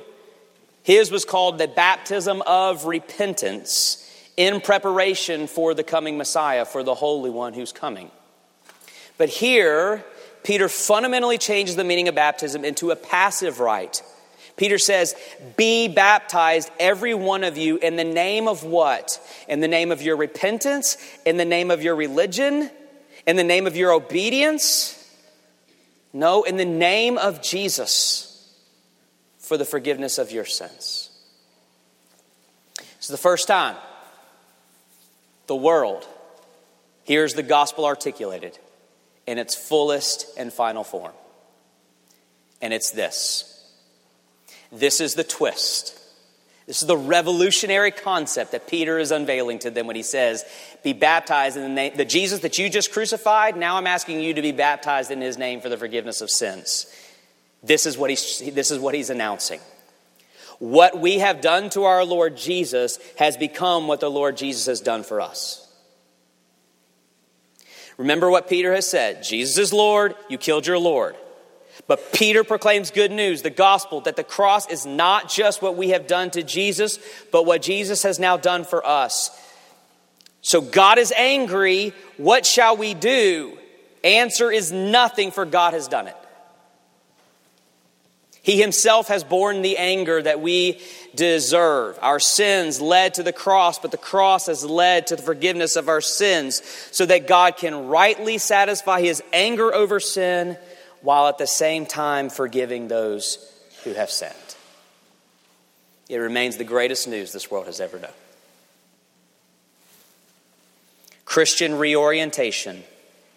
His 0.83 1.09
was 1.09 1.25
called 1.25 1.57
the 1.57 1.67
baptism 1.67 2.43
of 2.45 2.85
repentance 2.85 4.02
in 4.37 4.61
preparation 4.61 5.47
for 5.47 5.73
the 5.73 5.83
coming 5.83 6.17
Messiah, 6.17 6.65
for 6.65 6.83
the 6.83 6.95
Holy 6.95 7.29
One 7.29 7.53
who's 7.53 7.71
coming. 7.71 8.09
But 9.17 9.29
here, 9.29 10.03
Peter 10.43 10.67
fundamentally 10.67 11.37
changes 11.37 11.75
the 11.75 11.83
meaning 11.83 12.07
of 12.07 12.15
baptism 12.15 12.65
into 12.65 12.91
a 12.91 12.95
passive 12.95 13.59
rite. 13.59 14.03
Peter 14.55 14.77
says, 14.77 15.15
Be 15.55 15.87
baptized, 15.87 16.69
every 16.79 17.13
one 17.13 17.43
of 17.43 17.57
you, 17.57 17.77
in 17.77 17.95
the 17.95 18.03
name 18.03 18.47
of 18.47 18.63
what? 18.63 19.19
In 19.47 19.59
the 19.59 19.67
name 19.67 19.91
of 19.91 20.01
your 20.01 20.15
repentance? 20.15 20.97
In 21.25 21.37
the 21.37 21.45
name 21.45 21.71
of 21.71 21.81
your 21.81 21.95
religion? 21.95 22.69
In 23.25 23.35
the 23.35 23.43
name 23.43 23.67
of 23.67 23.75
your 23.75 23.91
obedience? 23.91 24.99
No, 26.11 26.43
in 26.43 26.57
the 26.57 26.65
name 26.65 27.17
of 27.17 27.41
Jesus 27.41 28.29
for 29.39 29.57
the 29.57 29.65
forgiveness 29.65 30.17
of 30.17 30.31
your 30.31 30.45
sins. 30.45 31.09
It's 32.97 33.07
the 33.07 33.17
first 33.17 33.47
time 33.47 33.75
the 35.47 35.55
world 35.55 36.07
hears 37.03 37.33
the 37.33 37.43
gospel 37.43 37.85
articulated 37.85 38.57
in 39.27 39.37
its 39.37 39.55
fullest 39.55 40.27
and 40.37 40.51
final 40.51 40.83
form. 40.83 41.13
And 42.61 42.73
it's 42.73 42.91
this 42.91 43.49
this 44.71 44.99
is 44.99 45.13
the 45.13 45.23
twist. 45.23 45.99
This 46.65 46.81
is 46.81 46.87
the 46.87 46.97
revolutionary 46.97 47.91
concept 47.91 48.53
that 48.53 48.67
Peter 48.67 48.97
is 48.97 49.11
unveiling 49.11 49.59
to 49.59 49.69
them 49.69 49.85
when 49.85 49.97
he 49.97 50.03
says, 50.03 50.45
Be 50.81 50.93
baptized 50.93 51.57
in 51.57 51.63
the 51.63 51.69
name, 51.69 51.97
the 51.97 52.05
Jesus 52.05 52.39
that 52.39 52.57
you 52.57 52.69
just 52.69 52.93
crucified, 52.93 53.57
now 53.57 53.75
I'm 53.75 53.85
asking 53.85 54.21
you 54.21 54.33
to 54.33 54.41
be 54.41 54.53
baptized 54.53 55.11
in 55.11 55.19
his 55.19 55.37
name 55.37 55.59
for 55.59 55.67
the 55.67 55.77
forgiveness 55.77 56.21
of 56.21 56.31
sins. 56.31 56.87
This 57.61 57.85
is 57.85 57.97
what 57.97 58.09
he's, 58.09 58.39
this 58.53 58.71
is 58.71 58.79
what 58.79 58.95
he's 58.95 59.09
announcing. 59.09 59.59
What 60.63 60.97
we 60.97 61.19
have 61.19 61.41
done 61.41 61.69
to 61.71 61.83
our 61.83 62.05
Lord 62.05 62.37
Jesus 62.37 62.97
has 63.17 63.35
become 63.35 63.85
what 63.85 63.99
the 63.99 64.09
Lord 64.09 64.37
Jesus 64.37 64.67
has 64.67 64.79
done 64.79 65.03
for 65.03 65.19
us. 65.19 65.59
Remember 67.97 68.31
what 68.31 68.47
Peter 68.47 68.73
has 68.73 68.89
said 68.89 69.23
Jesus 69.23 69.57
is 69.57 69.73
Lord, 69.73 70.15
you 70.29 70.37
killed 70.37 70.65
your 70.65 70.79
Lord. 70.79 71.17
But 71.85 72.13
Peter 72.13 72.45
proclaims 72.45 72.91
good 72.91 73.11
news, 73.11 73.41
the 73.41 73.49
gospel, 73.49 73.99
that 74.01 74.15
the 74.15 74.23
cross 74.23 74.69
is 74.69 74.85
not 74.85 75.29
just 75.29 75.61
what 75.61 75.75
we 75.75 75.89
have 75.89 76.07
done 76.07 76.31
to 76.31 76.43
Jesus, 76.43 76.97
but 77.29 77.45
what 77.45 77.61
Jesus 77.61 78.03
has 78.03 78.17
now 78.17 78.37
done 78.37 78.63
for 78.63 78.87
us. 78.87 79.31
So 80.41 80.61
God 80.61 80.97
is 80.97 81.11
angry. 81.17 81.91
What 82.15 82.45
shall 82.45 82.77
we 82.77 82.93
do? 82.93 83.57
Answer 84.01 84.49
is 84.49 84.71
nothing, 84.71 85.31
for 85.31 85.43
God 85.43 85.73
has 85.73 85.89
done 85.89 86.07
it. 86.07 86.15
He 88.43 88.59
himself 88.59 89.07
has 89.07 89.23
borne 89.23 89.61
the 89.61 89.77
anger 89.77 90.21
that 90.21 90.41
we 90.41 90.81
deserve. 91.15 91.97
Our 92.01 92.19
sins 92.19 92.81
led 92.81 93.13
to 93.13 93.23
the 93.23 93.31
cross, 93.31 93.79
but 93.79 93.91
the 93.91 93.97
cross 93.97 94.47
has 94.47 94.65
led 94.65 95.07
to 95.07 95.15
the 95.15 95.21
forgiveness 95.21 95.77
of 95.77 95.87
our 95.87 96.01
sins 96.01 96.61
so 96.91 97.05
that 97.05 97.25
God 97.25 97.55
can 97.55 97.87
rightly 97.87 98.37
satisfy 98.37 98.99
his 98.99 99.23
anger 99.31 99.73
over 99.73 100.01
sin 100.01 100.57
while 101.01 101.29
at 101.29 101.37
the 101.37 101.47
same 101.47 101.85
time 101.85 102.29
forgiving 102.29 102.89
those 102.89 103.49
who 103.85 103.93
have 103.93 104.11
sinned. 104.11 104.33
It 106.09 106.17
remains 106.17 106.57
the 106.57 106.65
greatest 106.65 107.07
news 107.07 107.31
this 107.31 107.49
world 107.49 107.67
has 107.67 107.79
ever 107.79 107.97
known. 107.97 108.11
Christian 111.23 111.75
reorientation 111.75 112.83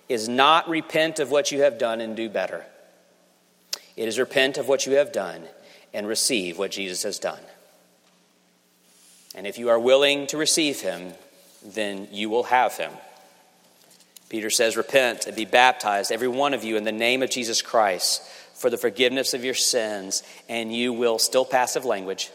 is 0.09 0.29
not 0.29 0.69
repent 0.69 1.21
of 1.21 1.31
what 1.31 1.53
you 1.53 1.62
have 1.62 1.79
done 1.79 2.01
and 2.01 2.16
do 2.16 2.29
better. 2.29 2.64
It 3.96 4.09
is 4.09 4.18
repent 4.18 4.59
of 4.59 4.68
what 4.68 4.87
you 4.87 4.94
have 4.94 5.12
done 5.12 5.42
and 5.94 6.06
receive 6.06 6.59
what 6.59 6.70
Jesus 6.70 7.02
has 7.02 7.18
done. 7.18 7.40
And 9.35 9.46
if 9.46 9.59
you 9.59 9.68
are 9.68 9.78
willing 9.78 10.26
to 10.28 10.37
receive 10.37 10.80
him, 10.80 11.12
then 11.64 12.09
you 12.11 12.30
will 12.30 12.44
have 12.44 12.76
him. 12.76 12.92
Peter 14.28 14.50
says, 14.50 14.76
Repent 14.76 15.26
and 15.26 15.37
be 15.37 15.44
baptized, 15.44 16.11
every 16.11 16.28
one 16.28 16.54
of 16.54 16.64
you, 16.64 16.76
in 16.76 16.85
the 16.85 16.92
name 16.92 17.22
of 17.22 17.30
Jesus 17.30 17.62
Christ 17.62 18.22
for 18.56 18.70
the 18.70 18.78
forgiveness 18.78 19.35
of 19.35 19.44
your 19.44 19.54
sins, 19.54 20.22
and 20.48 20.74
you 20.74 20.92
will, 20.92 21.18
still 21.18 21.44
passive 21.44 21.85
language, 21.85 22.30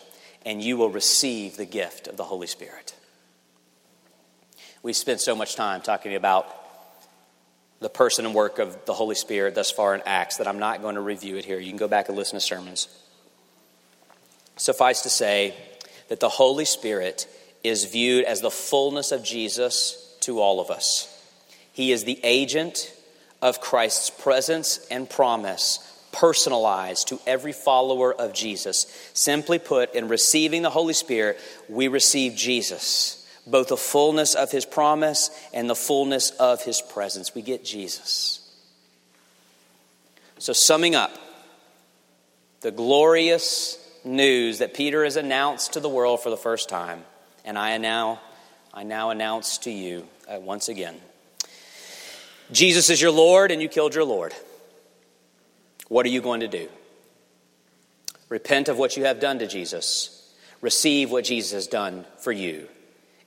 and 0.45 0.61
you 0.61 0.77
will 0.77 0.89
receive 0.89 1.57
the 1.57 1.65
gift 1.65 2.07
of 2.07 2.15
the 2.15 2.23
Holy 2.23 2.45
Spirit. 2.45 2.93
We've 4.83 4.95
spent 4.95 5.19
so 5.19 5.35
much 5.35 5.55
time 5.55 5.81
talking 5.81 6.13
about 6.13 6.60
the 7.81 7.89
person 7.89 8.25
and 8.25 8.33
work 8.33 8.59
of 8.59 8.85
the 8.85 8.93
Holy 8.93 9.15
Spirit 9.15 9.55
thus 9.55 9.71
far 9.71 9.93
in 9.93 10.01
Acts 10.05 10.37
that 10.37 10.47
I'm 10.47 10.59
not 10.59 10.81
going 10.81 10.95
to 10.95 11.01
review 11.01 11.35
it 11.35 11.45
here. 11.45 11.59
You 11.59 11.69
can 11.69 11.77
go 11.77 11.87
back 11.87 12.07
and 12.07 12.17
listen 12.17 12.37
to 12.37 12.45
sermons. 12.45 12.87
Suffice 14.55 15.01
to 15.01 15.09
say 15.09 15.55
that 16.07 16.19
the 16.19 16.29
Holy 16.29 16.65
Spirit 16.65 17.27
is 17.63 17.85
viewed 17.85 18.25
as 18.25 18.41
the 18.41 18.51
fullness 18.51 19.11
of 19.11 19.23
Jesus 19.23 20.15
to 20.21 20.39
all 20.39 20.59
of 20.59 20.69
us. 20.69 21.07
He 21.73 21.91
is 21.91 22.03
the 22.03 22.19
agent 22.23 22.93
of 23.41 23.59
Christ's 23.59 24.09
presence 24.09 24.85
and 24.91 25.09
promise 25.09 25.87
personalized 26.11 27.07
to 27.07 27.19
every 27.25 27.53
follower 27.53 28.13
of 28.13 28.33
Jesus. 28.33 28.85
Simply 29.13 29.59
put, 29.59 29.95
in 29.95 30.07
receiving 30.07 30.61
the 30.61 30.69
Holy 30.69 30.93
Spirit, 30.93 31.39
we 31.69 31.87
receive 31.87 32.35
Jesus, 32.35 33.20
both 33.47 33.69
the 33.69 33.77
fullness 33.77 34.35
of 34.35 34.51
his 34.51 34.65
promise 34.65 35.29
and 35.53 35.69
the 35.69 35.75
fullness 35.75 36.31
of 36.31 36.63
his 36.63 36.81
presence. 36.81 37.33
We 37.33 37.41
get 37.41 37.65
Jesus. 37.65 38.37
So, 40.37 40.53
summing 40.53 40.95
up, 40.95 41.11
the 42.61 42.71
glorious 42.71 43.77
news 44.03 44.59
that 44.59 44.73
Peter 44.73 45.03
has 45.03 45.15
announced 45.15 45.73
to 45.73 45.79
the 45.79 45.89
world 45.89 46.21
for 46.21 46.29
the 46.29 46.37
first 46.37 46.69
time, 46.69 47.03
and 47.45 47.57
I 47.57 47.77
now, 47.77 48.21
I 48.73 48.83
now 48.83 49.09
announce 49.09 49.59
to 49.59 49.71
you 49.71 50.07
uh, 50.27 50.39
once 50.39 50.69
again 50.69 50.99
Jesus 52.51 52.89
is 52.89 53.01
your 53.01 53.11
Lord, 53.11 53.51
and 53.51 53.61
you 53.61 53.69
killed 53.69 53.95
your 53.95 54.03
Lord. 54.03 54.33
What 55.87 56.05
are 56.05 56.09
you 56.09 56.21
going 56.21 56.41
to 56.41 56.47
do? 56.47 56.67
Repent 58.29 58.67
of 58.67 58.77
what 58.77 58.97
you 58.97 59.05
have 59.05 59.19
done 59.19 59.39
to 59.39 59.47
Jesus. 59.47 60.33
Receive 60.59 61.11
what 61.11 61.25
Jesus 61.25 61.51
has 61.53 61.67
done 61.67 62.05
for 62.19 62.31
you, 62.31 62.67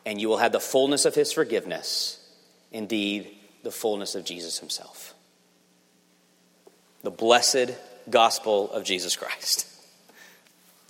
and 0.06 0.20
you 0.20 0.28
will 0.28 0.36
have 0.38 0.52
the 0.52 0.60
fullness 0.60 1.04
of 1.04 1.14
his 1.14 1.32
forgiveness, 1.32 2.18
indeed, 2.72 3.30
the 3.62 3.70
fullness 3.70 4.14
of 4.14 4.24
Jesus 4.24 4.58
himself. 4.58 5.14
The 7.02 7.10
blessed 7.10 7.72
gospel 8.10 8.70
of 8.72 8.84
Jesus 8.84 9.16
Christ. 9.16 9.66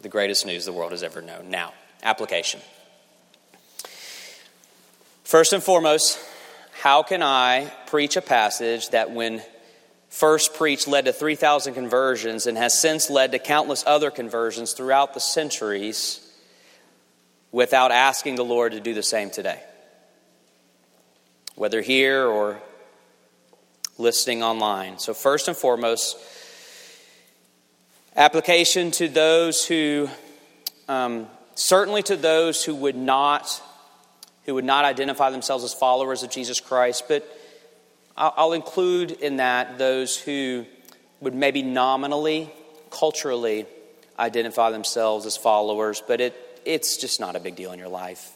The 0.03 0.11
greatest 0.11 0.45
news 0.45 0.67
the 0.67 0.73
world 0.73 0.93
has 0.93 1.03
ever 1.03 1.23
known. 1.23 1.49
Now, 1.49 1.73
application. 2.03 2.61
First 5.23 5.55
and 5.55 5.63
foremost, 5.63 6.19
how 6.83 7.03
can 7.03 7.23
I 7.23 7.73
preach 7.87 8.19
a 8.19 8.21
passage 8.21 8.91
that, 8.91 9.13
when 9.13 9.41
first 10.11 10.53
preached 10.55 10.87
led 10.87 11.07
to 11.07 11.13
3,000 11.15 11.73
conversions 11.73 12.47
and 12.47 12.59
has 12.59 12.79
since 12.79 13.09
led 13.09 13.33
to 13.33 13.39
countless 13.39 13.83
other 13.87 14.11
conversions 14.11 14.75
throughout 14.75 15.15
the 15.15 15.21
centuries 15.21 16.24
without 17.55 17.93
asking 17.93 18.35
the 18.35 18.45
Lord 18.45 18.73
to 18.73 18.81
do 18.81 18.95
the 18.95 19.03
same 19.03 19.31
today. 19.31 19.63
Whether 21.55 21.81
here 21.83 22.27
or 22.27 22.61
listening 23.97 24.43
online. 24.43 24.99
So, 24.99 25.15
first 25.15 25.47
and 25.47 25.57
foremost, 25.57 26.17
application 28.17 28.91
to 28.91 29.07
those 29.07 29.65
who, 29.65 30.11
um, 30.89 31.29
certainly 31.55 32.03
to 32.03 32.17
those 32.17 32.65
who 32.65 32.75
would 32.75 32.97
not, 32.97 33.63
who 34.47 34.55
would 34.55 34.65
not 34.65 34.85
identify 34.85 35.31
themselves 35.31 35.63
as 35.63 35.73
followers 35.73 36.25
of 36.25 36.31
Jesus 36.31 36.59
Christ, 36.59 37.05
but 37.07 37.25
I'll 38.17 38.53
include 38.53 39.13
in 39.13 39.37
that 39.37 39.79
those 39.79 40.19
who 40.21 40.67
would 41.21 41.35
maybe 41.37 41.63
nominally, 41.63 42.51
culturally 42.91 43.67
identify 44.19 44.73
themselves 44.73 45.25
as 45.25 45.37
followers, 45.37 46.03
but 46.05 46.21
it, 46.21 46.44
it's 46.65 46.97
just 46.97 47.21
not 47.21 47.37
a 47.37 47.41
big 47.41 47.57
deal 47.57 47.73
in 47.73 47.79
your 47.79 47.89
life. 47.89 48.33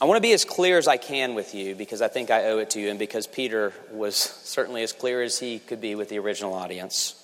I 0.00 0.04
want 0.04 0.16
to 0.16 0.22
be 0.22 0.32
as 0.32 0.44
clear 0.44 0.78
as 0.78 0.88
I 0.88 0.96
can 0.96 1.34
with 1.34 1.54
you 1.54 1.76
because 1.76 2.02
I 2.02 2.08
think 2.08 2.30
I 2.30 2.46
owe 2.46 2.58
it 2.58 2.70
to 2.70 2.80
you, 2.80 2.90
and 2.90 2.98
because 2.98 3.28
Peter 3.28 3.72
was 3.92 4.16
certainly 4.16 4.82
as 4.82 4.92
clear 4.92 5.22
as 5.22 5.38
he 5.38 5.60
could 5.60 5.80
be 5.80 5.94
with 5.94 6.08
the 6.08 6.18
original 6.18 6.54
audience. 6.54 7.14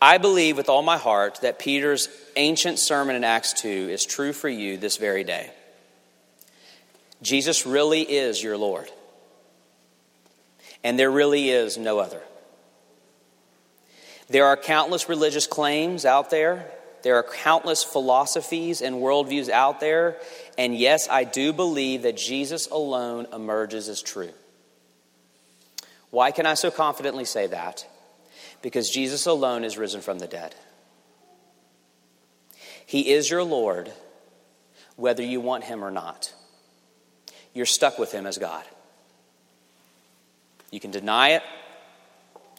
I 0.00 0.18
believe 0.18 0.56
with 0.56 0.68
all 0.68 0.82
my 0.82 0.98
heart 0.98 1.40
that 1.42 1.58
Peter's 1.58 2.08
ancient 2.36 2.78
sermon 2.78 3.16
in 3.16 3.24
Acts 3.24 3.52
2 3.54 3.68
is 3.68 4.04
true 4.04 4.32
for 4.32 4.48
you 4.48 4.76
this 4.76 4.96
very 4.96 5.24
day. 5.24 5.50
Jesus 7.22 7.66
really 7.66 8.02
is 8.02 8.42
your 8.42 8.56
Lord. 8.56 8.90
And 10.84 10.98
there 10.98 11.10
really 11.10 11.50
is 11.50 11.78
no 11.78 11.98
other. 11.98 12.20
There 14.28 14.46
are 14.46 14.56
countless 14.56 15.08
religious 15.08 15.46
claims 15.46 16.04
out 16.04 16.30
there. 16.30 16.66
There 17.02 17.16
are 17.16 17.22
countless 17.22 17.82
philosophies 17.82 18.80
and 18.80 18.96
worldviews 18.96 19.48
out 19.48 19.80
there. 19.80 20.16
And 20.56 20.76
yes, 20.76 21.08
I 21.08 21.24
do 21.24 21.52
believe 21.52 22.02
that 22.02 22.16
Jesus 22.16 22.68
alone 22.68 23.26
emerges 23.32 23.88
as 23.88 24.00
true. 24.00 24.30
Why 26.10 26.30
can 26.30 26.46
I 26.46 26.54
so 26.54 26.70
confidently 26.70 27.24
say 27.24 27.48
that? 27.48 27.86
Because 28.60 28.90
Jesus 28.90 29.26
alone 29.26 29.64
is 29.64 29.76
risen 29.76 30.00
from 30.00 30.18
the 30.18 30.28
dead. 30.28 30.54
He 32.86 33.10
is 33.12 33.30
your 33.30 33.42
Lord, 33.42 33.92
whether 34.96 35.22
you 35.22 35.40
want 35.40 35.64
him 35.64 35.82
or 35.84 35.90
not 35.90 36.32
you're 37.54 37.66
stuck 37.66 37.98
with 37.98 38.12
Him 38.12 38.26
as 38.26 38.38
God. 38.38 38.64
You 40.70 40.80
can 40.80 40.90
deny 40.90 41.30
it, 41.30 41.42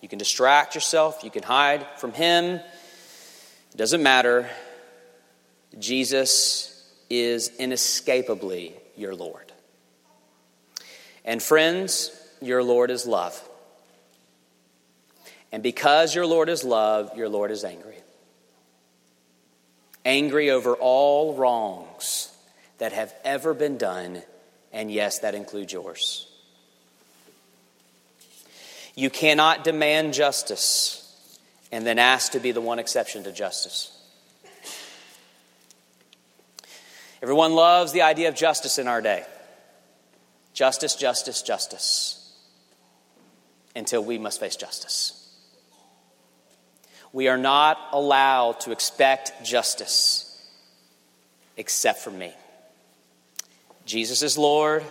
you 0.03 0.09
can 0.09 0.19
distract 0.19 0.75
yourself, 0.75 1.23
you 1.23 1.31
can 1.31 1.43
hide 1.43 1.87
from 1.95 2.11
Him. 2.11 2.55
It 2.55 3.77
doesn't 3.77 4.03
matter. 4.03 4.49
Jesus 5.79 6.93
is 7.09 7.47
inescapably 7.57 8.75
your 8.97 9.15
Lord. 9.15 9.51
And 11.23 11.41
friends, 11.41 12.11
your 12.41 12.61
Lord 12.61 12.91
is 12.91 13.07
love. 13.07 13.41
And 15.53 15.63
because 15.63 16.13
your 16.13 16.27
Lord 16.27 16.49
is 16.49 16.65
love, 16.65 17.15
your 17.15 17.29
Lord 17.29 17.49
is 17.49 17.63
angry. 17.63 17.95
Angry 20.03 20.49
over 20.51 20.73
all 20.73 21.33
wrongs 21.33 22.29
that 22.79 22.91
have 22.91 23.13
ever 23.23 23.53
been 23.53 23.77
done 23.77 24.21
and 24.73 24.91
yes, 24.91 25.19
that 25.19 25.33
includes 25.35 25.71
yours. 25.71 26.27
You 28.95 29.09
cannot 29.09 29.63
demand 29.63 30.13
justice 30.13 30.99
and 31.71 31.85
then 31.85 31.97
ask 31.97 32.33
to 32.33 32.39
be 32.39 32.51
the 32.51 32.61
one 32.61 32.79
exception 32.79 33.23
to 33.23 33.31
justice. 33.31 33.89
Everyone 37.21 37.53
loves 37.53 37.93
the 37.93 38.01
idea 38.01 38.27
of 38.27 38.35
justice 38.35 38.77
in 38.77 38.87
our 38.87 39.01
day. 39.01 39.23
Justice, 40.53 40.95
justice, 40.95 41.41
justice. 41.41 42.19
Until 43.75 44.03
we 44.03 44.19
must 44.19 44.39
face 44.39 44.55
justice. 44.55 45.19
We 47.11 47.27
are 47.27 47.37
not 47.37 47.77
allowed 47.91 48.59
to 48.61 48.71
expect 48.71 49.43
justice 49.43 50.29
except 51.57 51.99
for 51.99 52.11
me. 52.11 52.33
Jesus 53.85 54.21
is 54.21 54.37
Lord. 54.37 54.83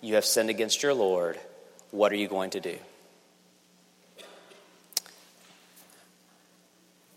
You 0.00 0.16
have 0.16 0.24
sinned 0.24 0.50
against 0.50 0.82
your 0.82 0.94
Lord. 0.94 1.38
What 1.90 2.12
are 2.12 2.16
you 2.16 2.28
going 2.28 2.50
to 2.50 2.60
do? 2.60 2.76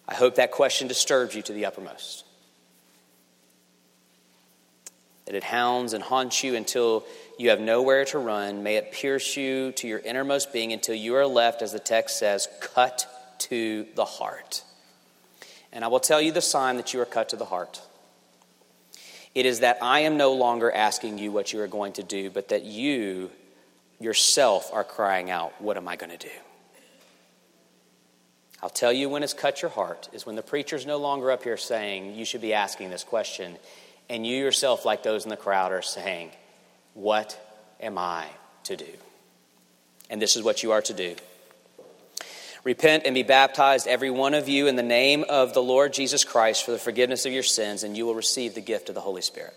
I 0.08 0.14
hope 0.14 0.36
that 0.36 0.52
question 0.52 0.88
disturbs 0.88 1.36
you 1.36 1.42
to 1.44 1.54
the 1.54 1.66
uppermost. 1.66 2.26
That 5.26 5.36
it 5.36 5.44
hounds 5.44 5.94
and 5.94 6.04
haunts 6.04 6.44
you 6.44 6.56
until 6.56 7.04
you 7.40 7.50
have 7.50 7.60
nowhere 7.60 8.06
to 8.06 8.20
run. 8.20 8.62
May 8.62 8.76
it 8.76 8.92
pierce 8.92 9.36
you 9.36 9.72
to 9.74 9.88
your 9.88 10.00
innermost 10.00 10.54
being 10.54 10.72
until 10.72 10.96
you 10.96 11.16
are 11.16 11.26
left, 11.26 11.62
as 11.64 11.72
the 11.72 11.80
text 11.80 12.20
says, 12.20 12.48
cut 12.62 13.08
to 13.40 13.88
the 13.96 14.06
heart. 14.06 14.64
And 15.74 15.84
I 15.84 15.88
will 15.88 16.00
tell 16.00 16.22
you 16.22 16.32
the 16.32 16.42
sign 16.42 16.78
that 16.78 16.94
you 16.94 17.02
are 17.02 17.06
cut 17.06 17.30
to 17.30 17.36
the 17.36 17.46
heart. 17.46 17.82
It 19.34 19.46
is 19.46 19.60
that 19.60 19.80
I 19.82 20.02
am 20.02 20.16
no 20.16 20.34
longer 20.34 20.72
asking 20.72 21.18
you 21.18 21.32
what 21.32 21.52
you 21.52 21.60
are 21.62 21.68
going 21.68 21.94
to 21.94 22.04
do, 22.04 22.30
but 22.30 22.50
that 22.50 22.64
you 22.64 23.32
yourself 24.00 24.72
are 24.74 24.84
crying 24.84 25.30
out, 25.30 25.60
What 25.60 25.76
am 25.76 25.88
I 25.88 25.96
going 25.96 26.12
to 26.12 26.18
do? 26.18 26.45
I'll 28.66 28.70
tell 28.70 28.92
you 28.92 29.10
when 29.10 29.22
it's 29.22 29.36
cut 29.36 29.62
your 29.62 29.70
heart 29.70 30.10
is 30.12 30.26
when 30.26 30.36
the 30.36 30.42
preacher's 30.42 30.88
no 30.88 30.98
longer 30.98 31.30
up 31.30 31.44
here 31.44 31.56
saying, 31.56 32.16
You 32.16 32.26
should 32.26 32.42
be 32.42 32.56
asking 32.56 32.90
this 32.90 33.04
question. 33.04 33.58
And 34.10 34.26
you 34.26 34.38
yourself, 34.38 34.86
like 34.86 35.04
those 35.04 35.24
in 35.24 35.30
the 35.30 35.38
crowd, 35.38 35.72
are 35.72 35.84
saying, 35.84 36.32
What 36.96 37.40
am 37.80 38.00
I 38.00 38.26
to 38.64 38.76
do? 38.76 38.92
And 40.10 40.20
this 40.20 40.36
is 40.36 40.42
what 40.42 40.64
you 40.64 40.72
are 40.72 40.82
to 40.82 40.96
do 40.96 41.16
Repent 42.64 43.04
and 43.06 43.14
be 43.14 43.22
baptized, 43.22 43.88
every 43.88 44.10
one 44.10 44.34
of 44.34 44.50
you, 44.50 44.66
in 44.66 44.76
the 44.76 44.82
name 44.82 45.26
of 45.30 45.54
the 45.54 45.62
Lord 45.62 45.94
Jesus 45.94 46.24
Christ 46.24 46.66
for 46.66 46.72
the 46.72 46.80
forgiveness 46.80 47.28
of 47.28 47.34
your 47.34 47.44
sins, 47.44 47.84
and 47.84 47.96
you 47.96 48.08
will 48.08 48.16
receive 48.16 48.56
the 48.56 48.62
gift 48.62 48.90
of 48.90 48.96
the 48.96 49.02
Holy 49.02 49.22
Spirit. 49.22 49.54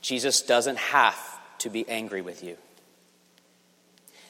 Jesus 0.00 0.40
doesn't 0.40 0.78
have 0.78 1.20
to 1.58 1.68
be 1.68 1.86
angry 1.86 2.22
with 2.22 2.42
you. 2.42 2.56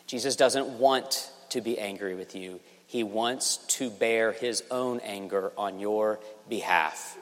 Jesus 0.09 0.35
doesn't 0.35 0.81
want 0.81 1.31
to 1.53 1.61
be 1.61 1.79
angry 1.79 2.15
with 2.15 2.35
you. 2.35 2.61
He 2.87 3.03
wants 3.03 3.59
to 3.79 3.91
bear 3.91 4.33
his 4.33 4.63
own 4.71 5.01
anger 5.01 5.53
on 5.57 5.79
your 5.79 6.21
behalf. 6.49 7.17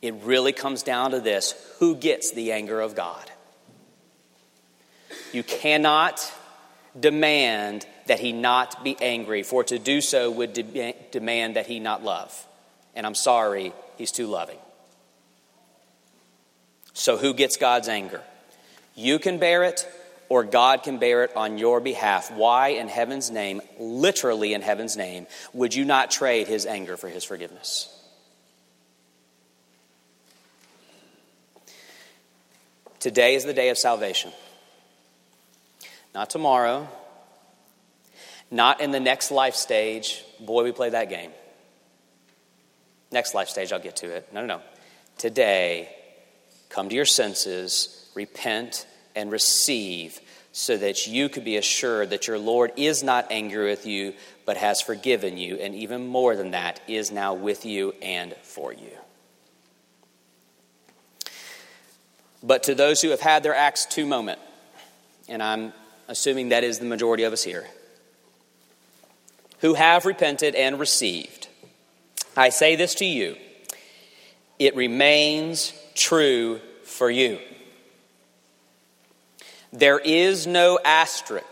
It 0.00 0.14
really 0.22 0.52
comes 0.52 0.82
down 0.82 1.10
to 1.10 1.20
this 1.20 1.54
who 1.78 1.96
gets 1.96 2.30
the 2.30 2.52
anger 2.52 2.80
of 2.80 2.94
God? 2.94 3.30
You 5.32 5.42
cannot 5.42 6.32
demand 6.98 7.86
that 8.06 8.20
he 8.20 8.32
not 8.32 8.82
be 8.82 8.96
angry, 9.00 9.42
for 9.42 9.64
to 9.64 9.78
do 9.78 10.00
so 10.00 10.30
would 10.30 10.52
de- 10.52 10.94
demand 11.10 11.56
that 11.56 11.66
he 11.66 11.80
not 11.80 12.02
love. 12.02 12.46
And 12.94 13.06
I'm 13.06 13.14
sorry, 13.14 13.72
he's 13.96 14.12
too 14.12 14.26
loving. 14.26 14.58
So, 16.94 17.16
who 17.16 17.34
gets 17.34 17.56
God's 17.56 17.88
anger? 17.88 18.22
You 18.94 19.18
can 19.18 19.38
bear 19.38 19.62
it, 19.62 19.86
or 20.28 20.44
God 20.44 20.82
can 20.82 20.98
bear 20.98 21.24
it 21.24 21.34
on 21.36 21.58
your 21.58 21.80
behalf. 21.80 22.30
Why, 22.30 22.68
in 22.68 22.88
heaven's 22.88 23.30
name, 23.30 23.60
literally 23.78 24.54
in 24.54 24.62
heaven's 24.62 24.96
name, 24.96 25.26
would 25.52 25.74
you 25.74 25.84
not 25.84 26.10
trade 26.10 26.48
his 26.48 26.66
anger 26.66 26.96
for 26.96 27.08
his 27.08 27.24
forgiveness? 27.24 27.94
Today 33.00 33.36
is 33.36 33.44
the 33.44 33.54
day 33.54 33.68
of 33.70 33.78
salvation. 33.78 34.32
Not 36.14 36.30
tomorrow, 36.30 36.88
not 38.50 38.80
in 38.80 38.90
the 38.90 39.00
next 39.00 39.30
life 39.30 39.54
stage. 39.54 40.24
Boy, 40.40 40.64
we 40.64 40.72
play 40.72 40.90
that 40.90 41.08
game. 41.08 41.30
Next 43.10 43.34
life 43.34 43.48
stage, 43.48 43.72
I'll 43.72 43.80
get 43.80 43.96
to 43.96 44.10
it. 44.10 44.32
No, 44.32 44.40
no, 44.40 44.56
no. 44.56 44.62
Today, 45.16 45.94
come 46.68 46.88
to 46.88 46.94
your 46.94 47.04
senses, 47.04 48.10
repent, 48.14 48.86
and 49.14 49.30
receive 49.30 50.20
so 50.52 50.76
that 50.76 51.06
you 51.06 51.28
could 51.28 51.44
be 51.44 51.56
assured 51.56 52.10
that 52.10 52.26
your 52.26 52.38
Lord 52.38 52.72
is 52.76 53.02
not 53.02 53.30
angry 53.30 53.66
with 53.66 53.86
you, 53.86 54.14
but 54.44 54.56
has 54.56 54.80
forgiven 54.80 55.36
you, 55.36 55.56
and 55.56 55.74
even 55.74 56.06
more 56.06 56.34
than 56.34 56.52
that, 56.52 56.80
is 56.88 57.12
now 57.12 57.34
with 57.34 57.64
you 57.64 57.94
and 58.02 58.34
for 58.42 58.72
you. 58.72 58.90
But 62.42 62.64
to 62.64 62.74
those 62.74 63.02
who 63.02 63.10
have 63.10 63.20
had 63.20 63.42
their 63.42 63.54
Acts 63.54 63.86
2 63.86 64.06
moment, 64.06 64.38
and 65.28 65.42
I'm 65.42 65.72
assuming 66.08 66.48
that 66.48 66.64
is 66.64 66.78
the 66.78 66.86
majority 66.86 67.24
of 67.24 67.32
us 67.32 67.44
here, 67.44 67.66
who 69.60 69.74
have 69.74 70.06
repented 70.06 70.54
and 70.54 70.78
received, 70.78 71.48
I 72.36 72.48
say 72.48 72.76
this 72.76 72.94
to 72.96 73.04
you 73.04 73.36
it 74.58 74.74
remains 74.74 75.72
true 75.94 76.60
for 76.84 77.10
you. 77.10 77.38
There 79.72 79.98
is 79.98 80.46
no 80.46 80.78
asterisk 80.84 81.46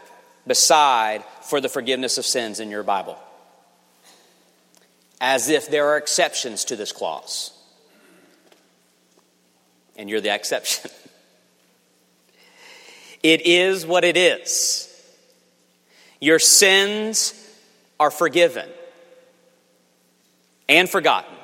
beside 0.46 1.24
for 1.42 1.61
the 1.61 1.68
forgiveness 1.68 2.18
of 2.18 2.24
sins 2.24 2.61
in 2.61 2.70
your 2.70 2.83
Bible, 2.83 3.18
as 5.20 5.48
if 5.48 5.68
there 5.68 5.88
are 5.88 5.96
exceptions 5.96 6.64
to 6.66 6.76
this 6.76 6.92
clause. 6.92 7.52
And 9.96 10.09
you're 10.09 10.20
the 10.20 10.35
exception. 10.35 10.90
it 13.22 13.46
is 13.46 13.87
what 13.87 14.05
it 14.05 14.16
is. 14.16 14.92
Your 16.20 16.38
sins 16.38 17.35
are 17.98 18.11
forgiven 18.11 18.68
and 20.68 20.88
forgotten, 20.88 21.35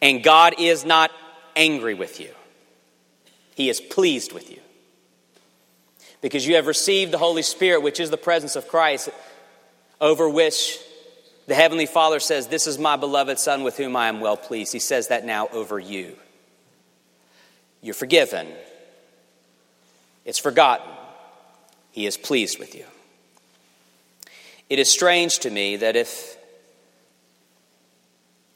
and 0.00 0.22
God 0.22 0.54
is 0.58 0.84
not 0.84 1.10
angry 1.56 1.94
with 1.94 2.20
you. 2.20 2.30
He 3.54 3.68
is 3.68 3.80
pleased 3.80 4.32
with 4.32 4.50
you. 4.50 4.60
Because 6.22 6.46
you 6.46 6.54
have 6.54 6.66
received 6.66 7.12
the 7.12 7.18
Holy 7.18 7.42
Spirit, 7.42 7.82
which 7.82 8.00
is 8.00 8.08
the 8.08 8.16
presence 8.16 8.56
of 8.56 8.68
Christ, 8.68 9.10
over 10.00 10.28
which 10.28 10.78
the 11.46 11.54
Heavenly 11.54 11.86
Father 11.86 12.20
says, 12.20 12.46
This 12.46 12.66
is 12.66 12.78
my 12.78 12.96
beloved 12.96 13.38
Son 13.38 13.62
with 13.64 13.76
whom 13.76 13.94
I 13.96 14.08
am 14.08 14.20
well 14.20 14.38
pleased. 14.38 14.72
He 14.72 14.78
says 14.78 15.08
that 15.08 15.26
now 15.26 15.48
over 15.48 15.78
you. 15.78 16.16
You're 17.82 17.94
forgiven, 17.94 18.48
it's 20.24 20.38
forgotten. 20.38 20.88
He 21.90 22.06
is 22.06 22.16
pleased 22.16 22.58
with 22.58 22.74
you. 22.74 22.86
It 24.70 24.78
is 24.78 24.90
strange 24.90 25.40
to 25.40 25.50
me 25.50 25.76
that 25.76 25.94
if 25.96 26.38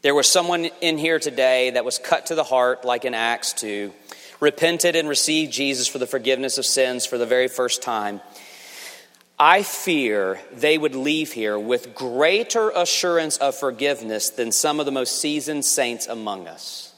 there 0.01 0.15
was 0.15 0.31
someone 0.31 0.71
in 0.81 0.97
here 0.97 1.19
today 1.19 1.71
that 1.71 1.85
was 1.85 1.99
cut 1.99 2.27
to 2.27 2.35
the 2.35 2.45
heart, 2.45 2.85
like 2.85 3.05
in 3.05 3.13
Acts 3.13 3.53
2, 3.55 3.93
repented 4.41 4.97
and 4.97 5.09
received 5.09 5.53
Jesus 5.53 5.89
for 5.89 5.99
the 5.99 6.07
forgiveness 6.07 6.59
of 6.59 6.67
sins 6.67 7.07
for 7.07 7.19
the 7.19 7.27
very 7.27 7.49
first 7.49 7.83
time, 7.83 8.21
I 9.39 9.63
fear 9.63 10.41
they 10.53 10.79
would 10.79 10.95
leave 10.95 11.33
here 11.33 11.59
with 11.59 11.95
greater 11.95 12.71
assurance 12.71 13.37
of 13.37 13.55
forgiveness 13.55 14.31
than 14.31 14.51
some 14.51 14.81
of 14.81 14.87
the 14.87 14.93
most 14.93 15.21
seasoned 15.21 15.65
saints 15.65 16.07
among 16.07 16.49
us. 16.49 16.95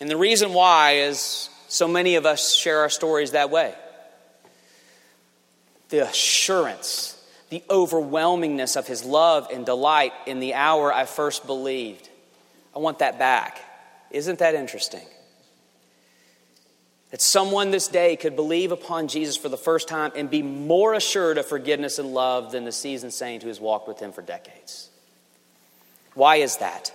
And 0.00 0.08
the 0.08 0.16
reason 0.16 0.52
why 0.52 0.96
is 0.98 1.48
so 1.68 1.88
many 1.88 2.14
of 2.14 2.24
us 2.24 2.54
share 2.54 2.80
our 2.80 2.88
stories 2.88 3.32
that 3.32 3.50
way. 3.50 3.74
The 5.88 6.06
assurance, 6.06 7.20
the 7.48 7.64
overwhelmingness 7.68 8.76
of 8.76 8.86
his 8.86 9.04
love 9.04 9.48
and 9.52 9.66
delight 9.66 10.12
in 10.26 10.38
the 10.38 10.54
hour 10.54 10.92
I 10.92 11.04
first 11.04 11.46
believed. 11.46 12.08
I 12.76 12.78
want 12.78 13.00
that 13.00 13.18
back. 13.18 13.60
Isn't 14.10 14.38
that 14.38 14.54
interesting? 14.54 15.06
That 17.14 17.22
someone 17.22 17.70
this 17.70 17.86
day 17.86 18.16
could 18.16 18.34
believe 18.34 18.72
upon 18.72 19.06
Jesus 19.06 19.36
for 19.36 19.48
the 19.48 19.56
first 19.56 19.86
time 19.86 20.10
and 20.16 20.28
be 20.28 20.42
more 20.42 20.94
assured 20.94 21.38
of 21.38 21.46
forgiveness 21.46 22.00
and 22.00 22.12
love 22.12 22.50
than 22.50 22.64
the 22.64 22.72
seasoned 22.72 23.12
saint 23.12 23.44
who 23.44 23.48
has 23.50 23.60
walked 23.60 23.86
with 23.86 24.00
him 24.00 24.10
for 24.10 24.20
decades. 24.20 24.90
Why 26.14 26.38
is 26.38 26.56
that? 26.56 26.92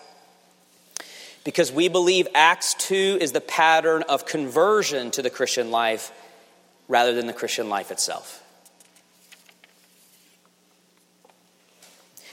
Because 1.45 1.71
we 1.71 1.87
believe 1.87 2.27
Acts 2.35 2.73
2 2.73 3.19
is 3.21 3.31
the 3.31 3.39
pattern 3.39 4.03
of 4.09 4.25
conversion 4.25 5.09
to 5.11 5.21
the 5.21 5.29
Christian 5.29 5.71
life 5.71 6.11
rather 6.89 7.13
than 7.13 7.25
the 7.25 7.31
Christian 7.31 7.69
life 7.69 7.89
itself. 7.89 8.43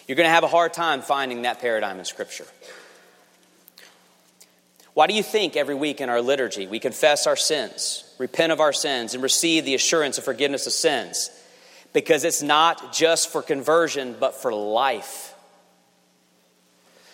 You're 0.08 0.16
going 0.16 0.26
to 0.26 0.34
have 0.34 0.42
a 0.42 0.48
hard 0.48 0.72
time 0.72 1.02
finding 1.02 1.42
that 1.42 1.60
paradigm 1.60 2.00
in 2.00 2.04
Scripture. 2.04 2.46
Why 4.96 5.06
do 5.06 5.12
you 5.12 5.22
think 5.22 5.56
every 5.56 5.74
week 5.74 6.00
in 6.00 6.08
our 6.08 6.22
liturgy 6.22 6.66
we 6.66 6.78
confess 6.78 7.26
our 7.26 7.36
sins, 7.36 8.02
repent 8.16 8.50
of 8.50 8.60
our 8.60 8.72
sins, 8.72 9.12
and 9.12 9.22
receive 9.22 9.66
the 9.66 9.74
assurance 9.74 10.16
of 10.16 10.24
forgiveness 10.24 10.66
of 10.66 10.72
sins? 10.72 11.28
Because 11.92 12.24
it's 12.24 12.40
not 12.40 12.94
just 12.94 13.30
for 13.30 13.42
conversion, 13.42 14.16
but 14.18 14.34
for 14.34 14.54
life. 14.54 15.34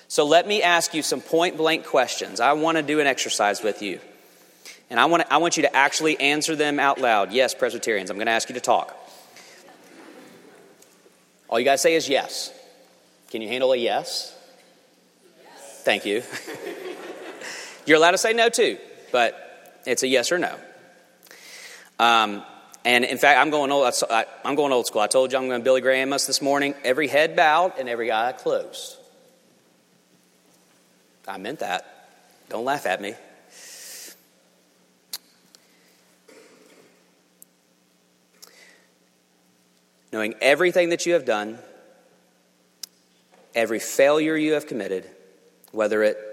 So 0.06 0.24
let 0.24 0.46
me 0.46 0.62
ask 0.62 0.94
you 0.94 1.02
some 1.02 1.20
point 1.20 1.56
blank 1.56 1.84
questions. 1.84 2.38
I 2.38 2.52
want 2.52 2.76
to 2.76 2.84
do 2.84 3.00
an 3.00 3.08
exercise 3.08 3.64
with 3.64 3.82
you. 3.82 3.98
And 4.88 5.00
I 5.00 5.06
want, 5.06 5.24
to, 5.24 5.32
I 5.32 5.38
want 5.38 5.56
you 5.56 5.64
to 5.64 5.74
actually 5.74 6.20
answer 6.20 6.54
them 6.54 6.78
out 6.78 7.00
loud. 7.00 7.32
Yes, 7.32 7.52
Presbyterians, 7.52 8.10
I'm 8.10 8.16
going 8.16 8.26
to 8.26 8.32
ask 8.32 8.48
you 8.48 8.54
to 8.54 8.60
talk. 8.60 8.96
All 11.48 11.58
you 11.58 11.64
got 11.64 11.72
to 11.72 11.78
say 11.78 11.96
is 11.96 12.08
yes. 12.08 12.52
Can 13.32 13.42
you 13.42 13.48
handle 13.48 13.72
a 13.72 13.76
yes? 13.76 14.38
yes. 15.42 15.82
Thank 15.82 16.06
you. 16.06 16.22
You're 17.84 17.96
allowed 17.96 18.12
to 18.12 18.18
say 18.18 18.32
no 18.32 18.48
too, 18.48 18.78
but 19.10 19.80
it's 19.86 20.02
a 20.02 20.08
yes 20.08 20.30
or 20.30 20.38
no. 20.38 20.56
Um, 21.98 22.42
and 22.84 23.04
in 23.04 23.18
fact, 23.18 23.40
I'm 23.40 23.50
going 23.50 23.70
old. 23.70 23.92
I'm 24.44 24.54
going 24.54 24.72
old 24.72 24.86
school. 24.86 25.00
I 25.00 25.06
told 25.06 25.32
you 25.32 25.38
I'm 25.38 25.48
going 25.48 25.60
to 25.60 25.64
Billy 25.64 25.80
Graham 25.80 26.12
us 26.12 26.26
this 26.26 26.42
morning. 26.42 26.74
Every 26.84 27.08
head 27.08 27.36
bowed 27.36 27.74
and 27.78 27.88
every 27.88 28.10
eye 28.10 28.32
closed. 28.32 28.96
I 31.26 31.38
meant 31.38 31.60
that. 31.60 32.08
Don't 32.48 32.64
laugh 32.64 32.86
at 32.86 33.00
me. 33.00 33.14
Knowing 40.12 40.34
everything 40.40 40.90
that 40.90 41.06
you 41.06 41.14
have 41.14 41.24
done, 41.24 41.58
every 43.54 43.78
failure 43.78 44.36
you 44.36 44.52
have 44.52 44.66
committed, 44.66 45.08
whether 45.70 46.02
it 46.02 46.31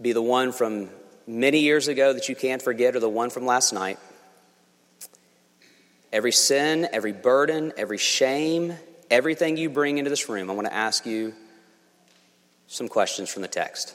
be 0.00 0.12
the 0.12 0.22
one 0.22 0.52
from 0.52 0.90
many 1.26 1.60
years 1.60 1.88
ago 1.88 2.12
that 2.12 2.28
you 2.28 2.34
can't 2.34 2.62
forget 2.62 2.96
or 2.96 3.00
the 3.00 3.08
one 3.08 3.30
from 3.30 3.46
last 3.46 3.72
night. 3.72 3.98
Every 6.12 6.32
sin, 6.32 6.88
every 6.92 7.12
burden, 7.12 7.72
every 7.76 7.98
shame, 7.98 8.74
everything 9.10 9.56
you 9.56 9.70
bring 9.70 9.98
into 9.98 10.10
this 10.10 10.28
room, 10.28 10.50
I 10.50 10.54
want 10.54 10.66
to 10.66 10.74
ask 10.74 11.06
you 11.06 11.34
some 12.66 12.88
questions 12.88 13.30
from 13.30 13.42
the 13.42 13.48
text. 13.48 13.94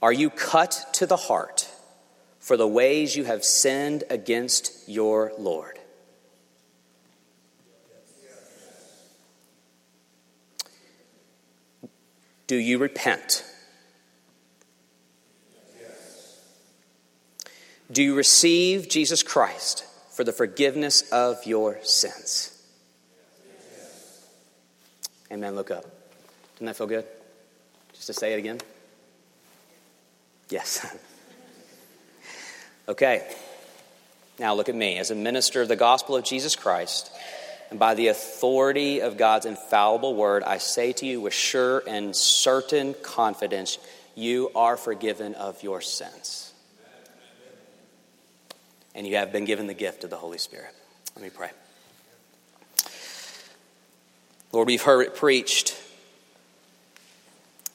Are 0.00 0.12
you 0.12 0.30
cut 0.30 0.84
to 0.94 1.06
the 1.06 1.16
heart 1.16 1.68
for 2.40 2.56
the 2.56 2.66
ways 2.66 3.16
you 3.16 3.24
have 3.24 3.44
sinned 3.44 4.04
against 4.10 4.88
your 4.88 5.32
Lord? 5.38 5.78
Do 12.46 12.56
you 12.56 12.78
repent? 12.78 13.44
Do 17.90 18.02
you 18.02 18.14
receive 18.14 18.88
Jesus 18.88 19.22
Christ 19.22 19.84
for 20.12 20.24
the 20.24 20.32
forgiveness 20.32 21.02
of 21.10 21.44
your 21.46 21.78
sins? 21.82 22.48
Amen. 25.30 25.54
Look 25.54 25.70
up. 25.70 25.84
Doesn't 26.54 26.66
that 26.66 26.76
feel 26.76 26.86
good? 26.86 27.06
Just 27.94 28.06
to 28.08 28.12
say 28.12 28.34
it 28.34 28.38
again? 28.38 28.60
Yes. 30.50 30.86
okay. 32.88 33.26
Now 34.38 34.54
look 34.54 34.68
at 34.68 34.74
me. 34.74 34.98
As 34.98 35.10
a 35.10 35.14
minister 35.14 35.62
of 35.62 35.68
the 35.68 35.76
gospel 35.76 36.16
of 36.16 36.24
Jesus 36.24 36.56
Christ, 36.56 37.10
and 37.70 37.78
by 37.78 37.94
the 37.94 38.08
authority 38.08 39.00
of 39.00 39.16
God's 39.16 39.46
infallible 39.46 40.14
word, 40.14 40.42
I 40.42 40.58
say 40.58 40.92
to 40.92 41.06
you 41.06 41.22
with 41.22 41.32
sure 41.32 41.82
and 41.86 42.14
certain 42.14 42.94
confidence, 43.02 43.78
you 44.14 44.50
are 44.54 44.76
forgiven 44.76 45.34
of 45.34 45.62
your 45.62 45.80
sins. 45.80 46.51
And 48.94 49.06
you 49.06 49.16
have 49.16 49.32
been 49.32 49.44
given 49.44 49.66
the 49.66 49.74
gift 49.74 50.04
of 50.04 50.10
the 50.10 50.16
Holy 50.16 50.38
Spirit. 50.38 50.74
Let 51.14 51.24
me 51.24 51.30
pray. 51.30 51.50
Lord, 54.52 54.68
we've 54.68 54.82
heard 54.82 55.06
it 55.06 55.16
preached. 55.16 55.76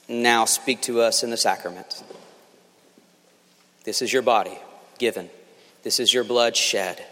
Now 0.08 0.44
speak 0.44 0.80
to 0.82 1.00
us 1.00 1.22
in 1.22 1.30
the 1.30 1.36
sacrament. 1.36 2.02
This 3.84 4.00
is 4.00 4.12
your 4.12 4.22
body 4.22 4.58
given, 4.98 5.30
this 5.82 6.00
is 6.00 6.12
your 6.12 6.24
blood 6.24 6.56
shed. 6.56 7.04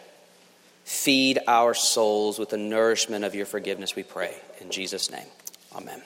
Feed 0.85 1.41
our 1.49 1.75
souls 1.75 2.39
with 2.39 2.51
the 2.51 2.57
nourishment 2.57 3.25
of 3.25 3.35
your 3.35 3.47
forgiveness, 3.47 3.97
we 3.97 4.05
pray. 4.05 4.35
In 4.61 4.71
Jesus' 4.71 5.11
name, 5.11 5.27
amen. 5.75 6.01